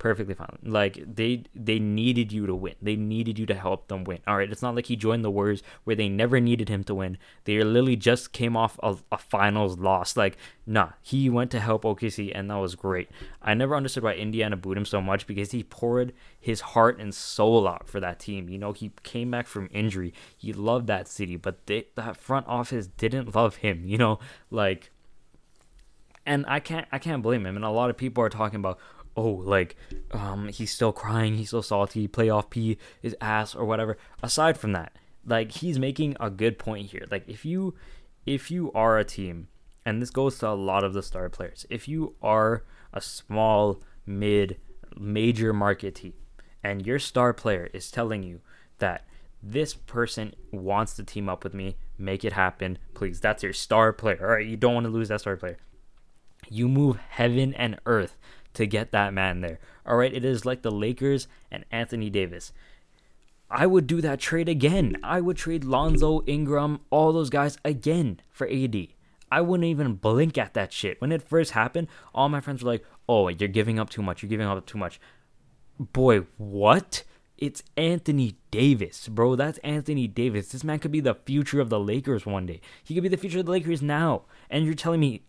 perfectly 0.04 0.34
fine. 0.34 0.58
Like 0.64 1.02
they 1.16 1.44
they 1.56 1.80
needed 1.80 2.34
you 2.34 2.46
to 2.46 2.54
win. 2.54 2.76
They 2.82 2.98
needed 2.98 3.40
you 3.40 3.46
to 3.46 3.54
help 3.56 3.88
them 3.88 4.04
win. 4.04 4.20
All 4.28 4.36
right, 4.36 4.52
it's 4.52 4.62
not 4.62 4.76
like 4.76 4.88
he 4.88 4.98
joined 4.98 5.24
the 5.24 5.32
Warriors 5.32 5.64
where 5.86 5.96
they 5.96 6.10
never 6.10 6.42
needed 6.42 6.68
him 6.68 6.84
to 6.84 6.94
win. 6.96 7.18
They 7.46 7.64
literally 7.64 7.96
just 7.96 8.34
came 8.34 8.58
off 8.58 8.78
a, 8.84 8.98
a 9.14 9.18
finals 9.18 9.80
loss. 9.80 10.18
Like 10.18 10.36
nah, 10.68 10.90
he 11.02 11.30
went 11.30 11.52
to 11.52 11.62
help 11.62 11.84
OKC 11.84 12.34
and 12.36 12.50
that 12.50 12.58
was 12.58 12.76
great. 12.76 13.10
I 13.42 13.54
never 13.54 13.78
understood 13.78 14.04
why 14.04 14.16
Indiana 14.16 14.58
booed 14.58 14.78
him 14.78 14.86
so 14.86 15.00
much 15.00 15.26
because 15.26 15.52
he 15.52 15.64
poured 15.64 16.12
his 16.38 16.60
heart 16.60 17.00
and 17.00 17.16
soul 17.16 17.66
out 17.66 17.88
for 17.88 18.02
that 18.02 18.20
team. 18.20 18.50
You 18.50 18.58
know, 18.58 18.74
he 18.74 18.92
came 19.04 19.32
back 19.32 19.48
from 19.48 19.70
injury. 19.72 20.14
He 20.38 20.52
loved 20.52 20.88
that 20.88 21.08
city, 21.08 21.38
but 21.38 21.66
they, 21.68 21.86
that 21.96 22.18
front 22.18 22.46
office 22.48 22.88
didn't 22.88 23.34
love 23.34 23.56
him. 23.58 23.84
You 23.86 23.98
know, 23.98 24.20
like 24.52 24.92
and 26.26 26.44
I 26.48 26.60
can't 26.60 26.88
I 26.92 27.00
can't 27.00 27.24
blame 27.24 27.46
him. 27.46 27.56
And 27.56 27.64
a 27.64 27.70
lot 27.70 27.90
of 27.90 27.96
people 27.96 28.22
are 28.22 28.30
talking 28.30 28.60
about, 28.60 28.80
oh, 29.16 29.30
like, 29.30 29.76
um, 30.12 30.48
he's 30.50 30.72
still 30.72 30.92
crying, 30.92 31.36
he's 31.36 31.50
still 31.50 31.64
salty, 31.64 32.08
playoff 32.08 32.50
P 32.50 32.78
is 33.02 33.16
ass 33.22 33.56
or 33.56 33.66
whatever. 33.66 33.98
Aside 34.22 34.58
from 34.58 34.72
that, 34.74 34.94
like 35.26 35.52
he's 35.52 35.80
making 35.80 36.16
a 36.20 36.30
good 36.30 36.58
point 36.60 36.88
here. 36.88 37.06
Like 37.10 37.28
if 37.28 37.46
you 37.46 37.76
if 38.26 38.50
you 38.50 38.72
are 38.74 38.98
a 38.98 39.04
team, 39.04 39.48
and 39.86 40.02
this 40.02 40.10
goes 40.10 40.38
to 40.40 40.50
a 40.50 40.52
lot 40.52 40.84
of 40.84 40.94
the 40.94 41.04
star 41.04 41.30
players, 41.30 41.66
if 41.70 41.88
you 41.88 42.16
are 42.22 42.64
a 42.94 43.02
small, 43.02 43.82
mid, 44.06 44.58
major 44.98 45.54
market 45.54 45.96
team, 45.96 46.14
and 46.64 46.86
your 46.86 47.00
star 47.00 47.34
player 47.34 47.70
is 47.74 47.92
telling 47.92 48.24
you 48.24 48.42
that 48.80 49.06
this 49.42 49.74
person 49.74 50.34
wants 50.52 50.94
to 50.94 51.04
team 51.04 51.28
up 51.28 51.44
with 51.44 51.54
me, 51.54 51.76
make 51.98 52.24
it 52.24 52.34
happen, 52.34 52.78
please. 52.94 53.20
That's 53.20 53.44
your 53.44 53.52
star 53.52 53.92
player. 53.92 54.20
All 54.22 54.36
right, 54.36 54.46
you 54.46 54.56
don't 54.56 54.74
want 54.74 54.86
to 54.86 54.92
lose 54.92 55.10
that 55.10 55.20
star 55.20 55.36
player. 55.36 55.58
You 56.50 56.70
move 56.70 56.98
heaven 57.10 57.54
and 57.54 57.80
earth 57.86 58.18
to 58.54 58.66
get 58.66 58.92
that 58.92 59.14
man 59.14 59.42
there. 59.42 59.60
All 59.86 59.98
right, 59.98 60.14
it 60.14 60.26
is 60.26 60.46
like 60.46 60.62
the 60.62 60.72
Lakers 60.72 61.28
and 61.52 61.66
Anthony 61.72 62.10
Davis. 62.10 62.54
I 63.50 63.68
would 63.68 63.86
do 63.86 64.02
that 64.02 64.20
trade 64.20 64.50
again. 64.50 64.98
I 65.04 65.22
would 65.22 65.38
trade 65.38 65.64
Lonzo, 65.64 66.24
Ingram, 66.26 66.82
all 66.90 67.14
those 67.14 67.30
guys 67.30 67.58
again 67.64 68.20
for 68.32 68.48
AD. 68.48 68.88
I 69.32 69.42
wouldn't 69.42 69.66
even 69.66 69.96
blink 69.96 70.38
at 70.38 70.54
that 70.54 70.72
shit. 70.72 71.00
When 71.02 71.12
it 71.12 71.22
first 71.22 71.52
happened, 71.52 71.88
all 72.14 72.30
my 72.30 72.40
friends 72.40 72.64
were 72.64 72.72
like, 72.72 72.86
oh, 73.10 73.28
you're 73.28 73.50
giving 73.50 73.80
up 73.80 73.90
too 73.90 74.02
much. 74.02 74.22
You're 74.22 74.30
giving 74.30 74.48
up 74.48 74.66
too 74.66 74.78
much. 74.78 75.00
Boy, 75.80 76.22
what? 76.38 77.04
It's 77.38 77.64
Anthony 77.76 78.38
Davis, 78.52 79.08
bro. 79.08 79.36
That's 79.36 79.58
Anthony 79.60 80.08
Davis. 80.08 80.50
This 80.50 80.64
man 80.64 80.80
could 80.80 80.92
be 80.92 81.00
the 81.00 81.16
future 81.16 81.60
of 81.60 81.70
the 81.70 81.80
Lakers 81.80 82.26
one 82.26 82.46
day. 82.46 82.62
He 82.84 82.94
could 82.94 83.04
be 83.04 83.10
the 83.10 83.18
future 83.18 83.40
of 83.40 83.46
the 83.46 83.52
Lakers 83.52 83.82
now. 83.82 84.24
And 84.50 84.66
you're 84.66 84.76
telling 84.76 85.00
me 85.00 85.24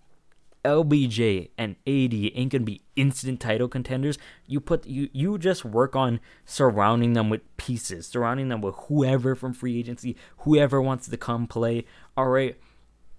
LBJ 0.64 1.50
and 1.58 1.76
AD 1.86 2.14
ain't 2.14 2.52
gonna 2.52 2.64
be 2.64 2.82
instant 2.96 3.40
title 3.40 3.68
contenders. 3.68 4.18
You 4.46 4.60
put 4.60 4.86
you 4.86 5.08
you 5.12 5.38
just 5.38 5.64
work 5.64 5.94
on 5.94 6.20
surrounding 6.44 7.12
them 7.12 7.30
with 7.30 7.42
pieces, 7.56 8.06
surrounding 8.06 8.48
them 8.48 8.60
with 8.60 8.74
whoever 8.88 9.34
from 9.34 9.52
free 9.52 9.78
agency, 9.78 10.16
whoever 10.38 10.80
wants 10.80 11.08
to 11.08 11.16
come 11.16 11.46
play. 11.46 11.84
All 12.16 12.28
right, 12.28 12.56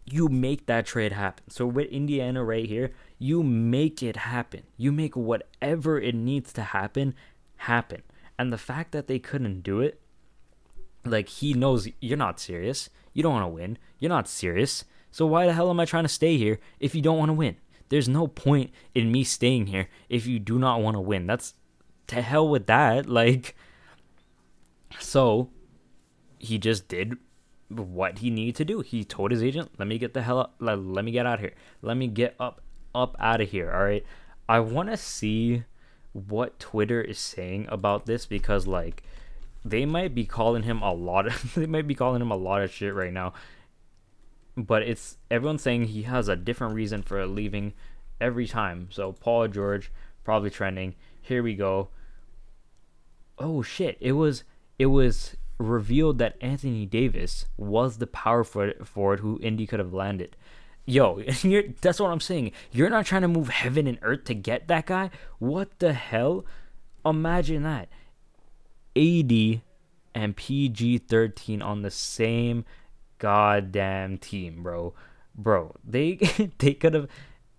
you 0.05 0.27
make 0.27 0.65
that 0.65 0.85
trade 0.85 1.11
happen. 1.11 1.43
So 1.49 1.65
with 1.65 1.87
Indiana 1.87 2.43
right 2.43 2.65
here, 2.65 2.91
you 3.17 3.43
make 3.43 4.03
it 4.03 4.17
happen. 4.17 4.63
You 4.77 4.91
make 4.91 5.15
whatever 5.15 5.99
it 5.99 6.15
needs 6.15 6.53
to 6.53 6.61
happen 6.61 7.15
happen. 7.57 8.03
And 8.37 8.51
the 8.51 8.57
fact 8.57 8.91
that 8.91 9.07
they 9.07 9.19
couldn't 9.19 9.61
do 9.61 9.79
it, 9.81 9.99
like 11.03 11.29
he 11.29 11.53
knows 11.53 11.87
you're 11.99 12.17
not 12.17 12.39
serious. 12.39 12.89
You 13.13 13.23
don't 13.23 13.33
want 13.33 13.43
to 13.43 13.47
win. 13.47 13.77
You're 13.99 14.09
not 14.09 14.27
serious. 14.27 14.83
So 15.15 15.25
why 15.25 15.45
the 15.45 15.53
hell 15.53 15.69
am 15.69 15.79
I 15.79 15.85
trying 15.85 16.03
to 16.03 16.09
stay 16.09 16.35
here 16.35 16.59
if 16.77 16.93
you 16.93 17.01
don't 17.01 17.17
want 17.17 17.29
to 17.29 17.33
win? 17.33 17.55
There's 17.87 18.09
no 18.09 18.27
point 18.27 18.71
in 18.93 19.13
me 19.13 19.23
staying 19.23 19.67
here 19.67 19.87
if 20.09 20.27
you 20.27 20.39
do 20.39 20.59
not 20.59 20.81
want 20.81 20.95
to 20.95 20.99
win. 20.99 21.25
That's 21.25 21.53
to 22.07 22.21
hell 22.21 22.49
with 22.49 22.67
that. 22.67 23.07
Like, 23.09 23.55
so 24.99 25.51
he 26.37 26.57
just 26.57 26.89
did 26.89 27.15
what 27.69 28.19
he 28.19 28.29
needed 28.29 28.55
to 28.55 28.65
do. 28.65 28.81
He 28.81 29.05
told 29.05 29.31
his 29.31 29.41
agent, 29.41 29.71
"Let 29.77 29.87
me 29.87 29.97
get 29.97 30.13
the 30.13 30.21
hell 30.21 30.37
up. 30.37 30.55
Let, 30.59 30.79
let 30.79 31.05
me 31.05 31.13
get 31.13 31.25
out 31.25 31.35
of 31.35 31.39
here. 31.39 31.53
Let 31.81 31.95
me 31.95 32.07
get 32.09 32.35
up, 32.37 32.59
up 32.93 33.15
out 33.17 33.39
of 33.39 33.49
here." 33.49 33.71
All 33.71 33.85
right. 33.85 34.05
I 34.49 34.59
want 34.59 34.89
to 34.89 34.97
see 34.97 35.63
what 36.11 36.59
Twitter 36.59 37.01
is 37.01 37.19
saying 37.19 37.67
about 37.69 38.05
this 38.05 38.25
because, 38.25 38.67
like, 38.67 39.01
they 39.63 39.85
might 39.85 40.13
be 40.13 40.25
calling 40.25 40.63
him 40.63 40.81
a 40.81 40.91
lot. 40.91 41.25
Of, 41.27 41.53
they 41.55 41.67
might 41.67 41.87
be 41.87 41.95
calling 41.95 42.21
him 42.21 42.31
a 42.31 42.35
lot 42.35 42.63
of 42.63 42.69
shit 42.69 42.93
right 42.93 43.13
now 43.13 43.31
but 44.57 44.83
it's 44.83 45.17
everyone's 45.29 45.61
saying 45.61 45.85
he 45.85 46.03
has 46.03 46.27
a 46.27 46.35
different 46.35 46.75
reason 46.75 47.01
for 47.01 47.25
leaving 47.25 47.73
every 48.19 48.47
time. 48.47 48.87
So 48.91 49.11
Paul 49.11 49.47
George 49.47 49.91
probably 50.23 50.49
trending. 50.49 50.95
Here 51.21 51.43
we 51.43 51.55
go. 51.55 51.89
Oh 53.37 53.61
shit! 53.61 53.97
It 53.99 54.13
was 54.13 54.43
it 54.79 54.87
was 54.87 55.35
revealed 55.57 56.17
that 56.17 56.37
Anthony 56.41 56.85
Davis 56.85 57.45
was 57.57 57.97
the 57.97 58.07
power 58.07 58.43
forward 58.43 59.19
who 59.19 59.39
Indy 59.41 59.65
could 59.65 59.79
have 59.79 59.93
landed. 59.93 60.35
Yo, 60.85 61.21
that's 61.81 61.99
what 61.99 62.11
I'm 62.11 62.19
saying. 62.19 62.51
You're 62.71 62.89
not 62.89 63.05
trying 63.05 63.23
to 63.23 63.27
move 63.27 63.49
heaven 63.49 63.87
and 63.87 63.97
earth 64.01 64.25
to 64.25 64.35
get 64.35 64.67
that 64.67 64.85
guy. 64.85 65.09
What 65.39 65.79
the 65.79 65.93
hell? 65.93 66.45
Imagine 67.05 67.63
that. 67.63 67.89
AD 68.95 69.61
and 70.13 70.35
PG 70.35 70.99
13 70.99 71.61
on 71.61 71.81
the 71.81 71.91
same 71.91 72.65
goddamn 73.25 74.19
team, 74.19 74.61
bro. 74.61 74.93
Bro, 75.33 75.75
they 75.83 76.15
they 76.59 76.75
could 76.75 76.93
have 76.93 77.07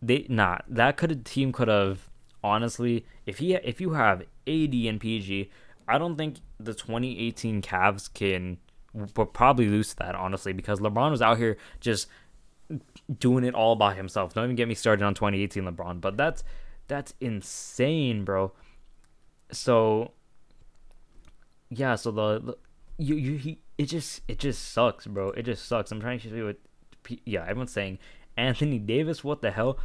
they 0.01 0.27
not 0.29 0.69
nah, 0.69 0.77
that 0.77 0.97
could 0.97 1.25
team 1.25 1.53
could 1.53 1.67
have 1.67 2.09
honestly 2.45 3.05
if 3.27 3.39
he 3.39 3.55
if 3.55 3.81
you 3.81 3.95
have 3.95 4.23
AD 4.47 4.75
and 4.75 5.01
PG, 5.01 5.51
I 5.89 5.99
don't 5.99 6.17
think 6.17 6.37
the 6.61 6.73
2018 6.73 7.63
Cavs 7.63 8.13
can 8.15 8.59
but 9.13 9.35
probably 9.35 9.67
lose 9.67 9.93
that 9.95 10.15
honestly 10.15 10.53
because 10.53 10.79
LeBron 10.79 11.11
was 11.11 11.21
out 11.21 11.37
here 11.37 11.57
just 11.81 12.07
doing 13.19 13.43
it 13.43 13.55
all 13.55 13.75
by 13.75 13.95
himself. 13.95 14.35
Don't 14.35 14.45
even 14.45 14.57
get 14.57 14.69
me 14.69 14.75
started 14.75 15.05
on 15.05 15.15
2018 15.15 15.65
LeBron, 15.65 16.01
but 16.01 16.17
that's 16.17 16.45
that's 16.87 17.13
insane, 17.21 18.25
bro. 18.25 18.53
So 19.51 20.13
yeah, 21.71 21.97
so 21.97 22.13
the, 22.13 22.39
the 22.39 22.57
you 22.99 23.17
you 23.17 23.37
he 23.37 23.59
it 23.79 23.87
just 23.87 24.23
it 24.29 24.39
just 24.39 24.73
sucks, 24.73 25.07
bro. 25.07 25.31
It 25.31 25.43
just 25.43 25.67
sucks. 25.67 25.93
I'm 25.93 26.01
trying 26.01 26.21
to 26.21 26.31
see 26.31 26.43
what 26.43 26.57
yeah, 27.25 27.43
everyone's 27.43 27.73
saying 27.73 27.99
Anthony 28.37 28.79
Davis. 28.79 29.23
What 29.23 29.43
the 29.43 29.51
hell? 29.51 29.79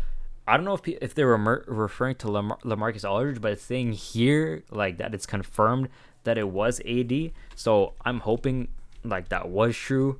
I 0.47 0.57
don't 0.57 0.65
know 0.65 0.73
if 0.73 0.87
if 0.87 1.13
they're 1.13 1.27
referring 1.27 2.15
to 2.15 2.31
Lamar- 2.31 2.59
Lamarcus 2.63 3.09
Aldridge, 3.09 3.41
but 3.41 3.53
it's 3.53 3.63
saying 3.63 3.93
here 3.93 4.63
like 4.71 4.97
that 4.97 5.13
it's 5.13 5.25
confirmed 5.25 5.89
that 6.23 6.37
it 6.37 6.49
was 6.49 6.81
AD. 6.85 7.31
So 7.55 7.93
I'm 8.03 8.21
hoping 8.21 8.69
like 9.03 9.29
that 9.29 9.49
was 9.49 9.75
true. 9.75 10.19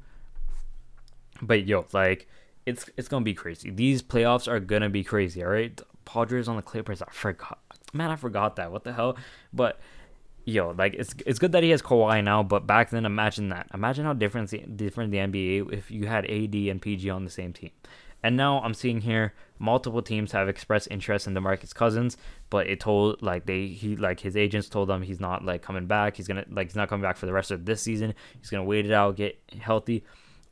But 1.42 1.66
yo, 1.66 1.86
like 1.92 2.28
it's 2.66 2.90
it's 2.98 3.08
gonna 3.08 3.26
be 3.26 3.34
crazy. 3.34 3.72
These 3.72 4.04
playoffs 4.04 4.48
are 4.48 4.60
gonna 4.60 4.90
be 4.90 5.04
crazy. 5.04 5.44
All 5.44 5.52
right, 5.52 5.80
Padres 6.06 6.48
on 6.48 6.56
the 6.56 6.62
Clippers. 6.62 7.02
I 7.02 7.10
forgot, 7.12 7.60
man. 7.94 8.12
I 8.12 8.16
forgot 8.16 8.58
that. 8.58 8.72
What 8.72 8.84
the 8.84 8.94
hell? 8.94 9.18
But 9.52 9.80
yo, 10.46 10.74
like 10.78 10.94
it's 10.94 11.14
it's 11.26 11.40
good 11.40 11.52
that 11.54 11.64
he 11.64 11.70
has 11.70 11.82
Kawhi 11.82 12.24
now, 12.24 12.44
but 12.44 12.68
back 12.68 12.90
then, 12.90 13.06
imagine 13.06 13.50
that. 13.50 13.68
Imagine 13.74 14.06
how 14.06 14.14
different 14.14 14.78
different 14.78 15.12
the 15.12 15.18
NBA 15.18 15.74
if 15.74 15.92
you 15.92 16.08
had 16.08 16.26
AD 16.26 16.56
and 16.56 16.82
PG 16.82 17.10
on 17.10 17.24
the 17.24 17.32
same 17.32 17.54
team. 17.54 17.72
And 18.24 18.38
now 18.38 18.62
I'm 18.62 18.74
seeing 18.74 19.02
here 19.02 19.34
multiple 19.58 20.02
teams 20.02 20.32
have 20.32 20.48
expressed 20.48 20.88
interest 20.92 21.28
in 21.28 21.34
DeMarcus 21.34 21.74
Cousins, 21.74 22.18
but 22.50 22.68
it 22.68 22.80
told 22.80 23.22
like 23.22 23.46
they 23.46 23.68
he 23.68 23.96
like 23.96 24.20
his 24.20 24.36
agents 24.36 24.70
told 24.70 24.90
them 24.90 25.02
he's 25.02 25.20
not 25.20 25.44
like 25.44 25.62
coming 25.62 25.88
back. 25.88 26.18
He's 26.18 26.28
gonna 26.28 26.46
like 26.50 26.68
he's 26.68 26.76
not 26.76 26.90
coming 26.90 27.04
back 27.04 27.18
for 27.18 27.26
the 27.26 27.34
rest 27.34 27.52
of 27.52 27.66
this 27.66 27.82
season. 27.82 28.14
He's 28.40 28.50
gonna 28.50 28.64
wait 28.64 28.86
it 28.86 28.92
out, 28.92 29.16
get 29.16 29.40
healthy. 29.60 30.04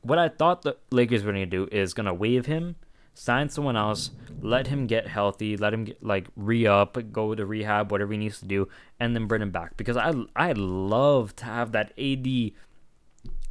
What 0.01 0.17
I 0.17 0.29
thought 0.29 0.61
the 0.61 0.77
Lakers 0.91 1.23
were 1.23 1.31
gonna 1.31 1.45
do 1.45 1.67
is 1.71 1.93
gonna 1.93 2.13
waive 2.13 2.45
him 2.45 2.75
sign 3.19 3.49
someone 3.49 3.75
else, 3.75 4.11
let 4.41 4.67
him 4.67 4.87
get 4.87 5.07
healthy, 5.07 5.57
let 5.57 5.73
him 5.73 5.83
get, 5.83 6.01
like 6.01 6.27
re 6.37 6.65
up, 6.65 6.97
go 7.11 7.35
to 7.35 7.45
rehab, 7.45 7.91
whatever 7.91 8.13
he 8.13 8.17
needs 8.17 8.39
to 8.39 8.45
do, 8.45 8.69
and 8.99 9.13
then 9.13 9.27
bring 9.27 9.41
him 9.41 9.51
back. 9.51 9.75
Because 9.75 9.97
I 9.97 10.13
I 10.35 10.53
love 10.53 11.35
to 11.37 11.45
have 11.45 11.73
that 11.73 11.91
AD 11.97 12.51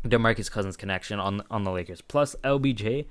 Demarcus 0.04 0.50
Cousins 0.50 0.76
connection 0.76 1.20
on 1.20 1.42
on 1.50 1.64
the 1.64 1.70
Lakers. 1.70 2.00
Plus 2.00 2.34
LBJ, 2.42 3.06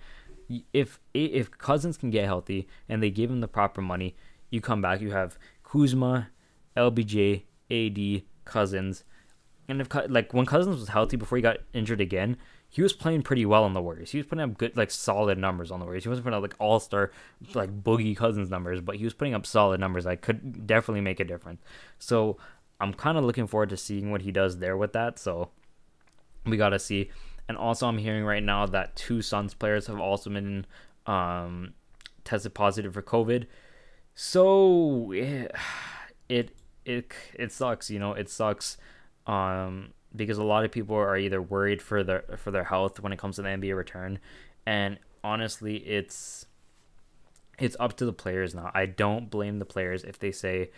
if 0.74 1.00
if 1.14 1.52
Cousins 1.52 1.96
can 1.96 2.10
get 2.10 2.26
healthy 2.26 2.68
and 2.90 3.04
they 3.04 3.12
give 3.12 3.30
him 3.30 3.42
the 3.42 3.48
proper 3.48 3.82
money, 3.82 4.16
you 4.50 4.60
come 4.60 4.82
back. 4.82 5.00
You 5.00 5.12
have 5.12 5.38
Kuzma, 5.64 6.30
LBJ, 6.76 7.44
AD, 7.70 8.24
Cousins. 8.46 9.04
And 9.70 9.82
if 9.82 9.88
like 10.10 10.34
when 10.34 10.46
Cousins 10.46 10.80
was 10.80 10.90
healthy 10.90 11.18
before 11.18 11.38
he 11.38 11.42
got 11.42 11.58
injured 11.74 12.00
again, 12.00 12.38
he 12.70 12.82
was 12.82 12.94
playing 12.94 13.24
pretty 13.24 13.46
well 13.46 13.64
on 13.64 13.74
the 13.74 13.82
Warriors. 13.82 14.12
He 14.12 14.18
was 14.18 14.26
putting 14.26 14.44
up 14.44 14.58
good, 14.58 14.78
like 14.78 14.92
solid 14.92 15.38
numbers 15.38 15.72
on 15.72 15.80
the 15.80 15.86
Warriors. 15.86 16.04
He 16.04 16.10
wasn't 16.10 16.26
putting 16.26 16.38
up 16.38 16.42
like 16.42 16.56
all 16.60 16.80
star, 16.80 17.12
like 17.54 17.84
Boogie 17.84 18.16
Cousins 18.16 18.50
numbers, 18.50 18.80
but 18.80 18.96
he 18.96 19.04
was 19.04 19.14
putting 19.14 19.34
up 19.34 19.46
solid 19.46 19.80
numbers. 19.80 20.06
I 20.06 20.16
could 20.16 20.66
definitely 20.66 21.02
make 21.02 21.20
a 21.20 21.26
difference. 21.26 21.62
So 22.00 22.38
I'm 22.80 22.94
kind 22.94 23.18
of 23.18 23.26
looking 23.26 23.48
forward 23.48 23.70
to 23.70 23.78
seeing 23.78 24.12
what 24.12 24.22
he 24.22 24.32
does 24.32 24.60
there 24.60 24.78
with 24.78 24.94
that. 24.94 25.20
So 25.20 25.50
we 26.46 26.58
got 26.58 26.70
to 26.70 26.80
see. 26.80 27.10
And 27.50 27.58
also, 27.58 27.88
I'm 27.88 27.98
hearing 27.98 28.26
right 28.26 28.44
now 28.44 28.66
that 28.68 28.96
two 28.96 29.22
Suns 29.22 29.54
players 29.54 29.88
have 29.88 30.00
also 30.00 30.30
been 30.30 30.66
um, 31.06 31.74
tested 32.24 32.54
positive 32.54 32.94
for 32.94 33.02
COVID. 33.02 33.48
So 34.16 35.12
it, 35.14 35.54
it 36.30 36.52
it 36.86 37.14
it 37.34 37.52
sucks, 37.52 37.90
you 37.90 38.00
know. 38.00 38.14
It 38.14 38.30
sucks 38.30 38.78
um, 39.28 39.94
because 40.16 40.38
a 40.38 40.44
lot 40.44 40.66
of 40.66 40.72
people 40.72 40.96
are 40.96 41.18
either 41.18 41.42
worried 41.42 41.82
for 41.82 42.04
their 42.04 42.24
for 42.38 42.52
their 42.52 42.64
health 42.64 43.00
when 43.00 43.14
it 43.14 43.20
comes 43.20 43.36
to 43.36 43.42
the 43.44 43.50
NBA 43.50 43.76
return, 43.76 44.20
and 44.66 44.98
honestly, 45.24 45.78
it's 45.78 46.46
it's 47.60 47.76
up 47.80 47.98
to 47.98 48.06
the 48.06 48.14
players 48.14 48.56
now. 48.56 48.72
I 48.74 48.86
don't 48.86 49.30
blame 49.30 49.60
the 49.60 49.66
players 49.66 50.04
if 50.04 50.18
they 50.18 50.32
say, 50.32 50.72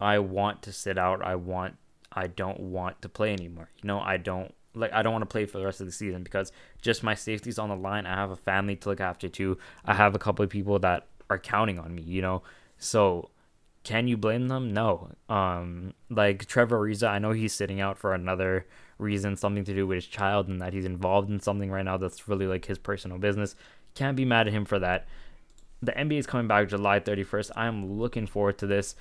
"I 0.00 0.18
want 0.18 0.62
to 0.62 0.72
sit 0.72 0.98
out. 0.98 1.24
I 1.24 1.36
want. 1.36 1.76
I 2.12 2.26
don't 2.26 2.60
want 2.60 3.00
to 3.02 3.08
play 3.08 3.32
anymore." 3.32 3.70
You 3.82 3.86
know, 3.86 4.00
I 4.00 4.16
don't 4.16 4.52
like. 4.74 4.92
I 4.92 5.02
don't 5.02 5.12
want 5.12 5.22
to 5.22 5.32
play 5.32 5.46
for 5.46 5.58
the 5.58 5.64
rest 5.64 5.80
of 5.80 5.86
the 5.86 5.92
season 5.92 6.22
because 6.22 6.52
just 6.80 7.02
my 7.02 7.14
safety's 7.14 7.58
on 7.58 7.68
the 7.68 7.76
line. 7.76 8.06
I 8.06 8.16
have 8.16 8.30
a 8.30 8.36
family 8.36 8.76
to 8.76 8.88
look 8.88 9.00
after 9.00 9.28
too. 9.28 9.58
I 9.84 9.94
have 9.94 10.14
a 10.14 10.18
couple 10.18 10.44
of 10.44 10.50
people 10.50 10.78
that 10.80 11.06
are 11.30 11.38
counting 11.38 11.78
on 11.78 11.94
me. 11.94 12.02
You 12.02 12.22
know, 12.22 12.42
so 12.78 13.30
can 13.84 14.06
you 14.06 14.16
blame 14.16 14.48
them? 14.48 14.72
No. 14.72 15.10
Um, 15.28 15.94
like 16.08 16.46
Trevor 16.46 16.80
Ariza, 16.80 17.08
I 17.08 17.18
know 17.18 17.32
he's 17.32 17.52
sitting 17.52 17.80
out 17.80 17.98
for 17.98 18.14
another 18.14 18.66
reason, 18.98 19.36
something 19.36 19.64
to 19.64 19.74
do 19.74 19.86
with 19.86 19.96
his 19.96 20.06
child, 20.06 20.48
and 20.48 20.60
that 20.60 20.72
he's 20.72 20.84
involved 20.84 21.30
in 21.30 21.40
something 21.40 21.70
right 21.70 21.84
now 21.84 21.96
that's 21.96 22.28
really 22.28 22.46
like 22.46 22.66
his 22.66 22.78
personal 22.78 23.18
business. 23.18 23.56
Can't 23.94 24.16
be 24.16 24.24
mad 24.24 24.46
at 24.46 24.52
him 24.52 24.64
for 24.64 24.78
that. 24.78 25.06
The 25.82 25.92
NBA 25.92 26.18
is 26.18 26.26
coming 26.26 26.46
back 26.46 26.68
July 26.68 27.00
31st. 27.00 27.50
I'm 27.56 27.98
looking 27.98 28.26
forward 28.26 28.58
to 28.58 28.66
this. 28.66 28.94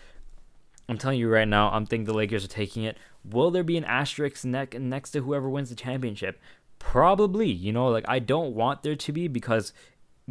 I'm 0.90 0.98
telling 0.98 1.20
you 1.20 1.30
right 1.30 1.48
now, 1.48 1.70
I'm 1.70 1.86
thinking 1.86 2.06
the 2.06 2.14
Lakers 2.14 2.44
are 2.44 2.50
taking 2.50 2.84
it. 2.84 2.98
Will 3.24 3.52
there 3.52 3.64
be 3.64 3.78
an 3.78 3.86
asterisk 3.86 4.44
neck 4.44 4.78
next 4.80 5.12
to 5.12 5.22
whoever 5.22 5.48
wins 5.48 5.70
the 5.70 5.76
championship? 5.76 6.42
Probably. 6.80 7.50
You 7.50 7.72
know, 7.72 7.88
like 7.90 8.06
I 8.08 8.18
don't 8.18 8.56
want 8.56 8.82
there 8.82 8.96
to 8.96 9.12
be 9.12 9.28
because 9.28 9.74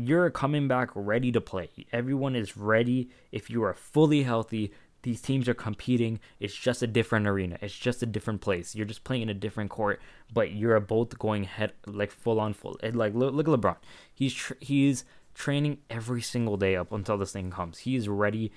you're 0.07 0.31
coming 0.31 0.69
back 0.69 0.91
ready 0.95 1.31
to 1.33 1.41
play. 1.41 1.69
Everyone 1.93 2.35
is 2.35 2.57
ready. 2.57 3.11
If 3.33 3.51
you 3.51 3.63
are 3.65 3.75
fully 3.75 4.23
healthy, 4.23 4.73
these 5.03 5.21
teams 5.21 5.49
are 5.49 5.55
competing. 5.55 6.21
It's 6.39 6.55
just 6.55 6.83
a 6.83 6.87
different 6.87 7.27
arena. 7.27 7.59
It's 7.61 7.77
just 7.77 8.03
a 8.03 8.07
different 8.07 8.41
place. 8.41 8.75
You're 8.75 8.87
just 8.87 9.05
playing 9.05 9.23
in 9.23 9.29
a 9.29 9.35
different 9.35 9.71
court, 9.71 10.01
but 10.33 10.53
you're 10.53 10.79
both 10.81 11.19
going 11.19 11.45
head 11.45 11.73
like 11.87 12.11
full 12.11 12.41
on 12.41 12.55
full. 12.55 12.79
And 12.83 12.97
like 12.97 13.15
look, 13.15 13.35
look 13.35 13.49
at 13.49 13.55
LeBron. 13.55 13.77
He's 14.15 14.35
tr- 14.35 14.55
he's 14.61 15.05
training 15.35 15.79
every 15.89 16.23
single 16.23 16.57
day 16.57 16.77
up 16.77 16.93
until 16.93 17.19
this 17.19 17.33
thing 17.33 17.51
comes. 17.51 17.79
He's 17.79 18.09
ready 18.09 18.53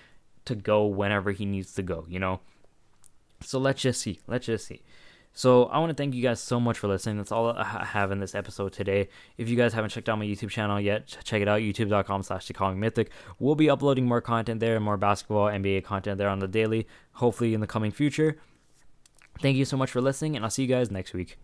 to 0.45 0.55
go 0.55 0.85
whenever 0.85 1.31
he 1.31 1.45
needs 1.45 1.73
to 1.75 1.83
go. 1.83 2.05
You 2.07 2.19
know. 2.19 2.41
So 3.41 3.59
let's 3.59 3.81
just 3.81 4.01
see. 4.01 4.19
Let's 4.27 4.45
just 4.45 4.67
see. 4.67 4.81
So 5.33 5.65
I 5.65 5.79
want 5.79 5.89
to 5.89 5.95
thank 5.95 6.13
you 6.13 6.21
guys 6.21 6.39
so 6.39 6.59
much 6.59 6.77
for 6.77 6.87
listening. 6.87 7.17
That's 7.17 7.31
all 7.31 7.49
I 7.49 7.85
have 7.85 8.11
in 8.11 8.19
this 8.19 8.35
episode 8.35 8.71
today. 8.71 9.09
If 9.37 9.49
you 9.49 9.55
guys 9.55 9.73
haven't 9.73 9.89
checked 9.89 10.07
out 10.07 10.19
my 10.19 10.25
YouTube 10.25 10.51
channel 10.51 10.79
yet, 10.79 11.07
check 11.23 11.41
it 11.41 11.47
out, 11.47 11.61
youtube.com 11.61 12.21
slash 12.21 12.51
mythic. 12.75 13.09
We'll 13.39 13.55
be 13.55 13.69
uploading 13.69 14.05
more 14.05 14.21
content 14.21 14.59
there, 14.59 14.75
and 14.75 14.85
more 14.85 14.97
basketball, 14.97 15.47
NBA 15.47 15.83
content 15.83 16.19
there 16.19 16.29
on 16.29 16.39
the 16.39 16.47
daily, 16.47 16.87
hopefully 17.13 17.55
in 17.55 17.61
the 17.61 17.67
coming 17.67 17.91
future. 17.91 18.37
Thank 19.41 19.57
you 19.57 19.65
so 19.65 19.75
much 19.75 19.89
for 19.89 20.01
listening, 20.01 20.35
and 20.35 20.45
I'll 20.45 20.51
see 20.51 20.61
you 20.61 20.67
guys 20.67 20.91
next 20.91 21.13
week. 21.13 21.37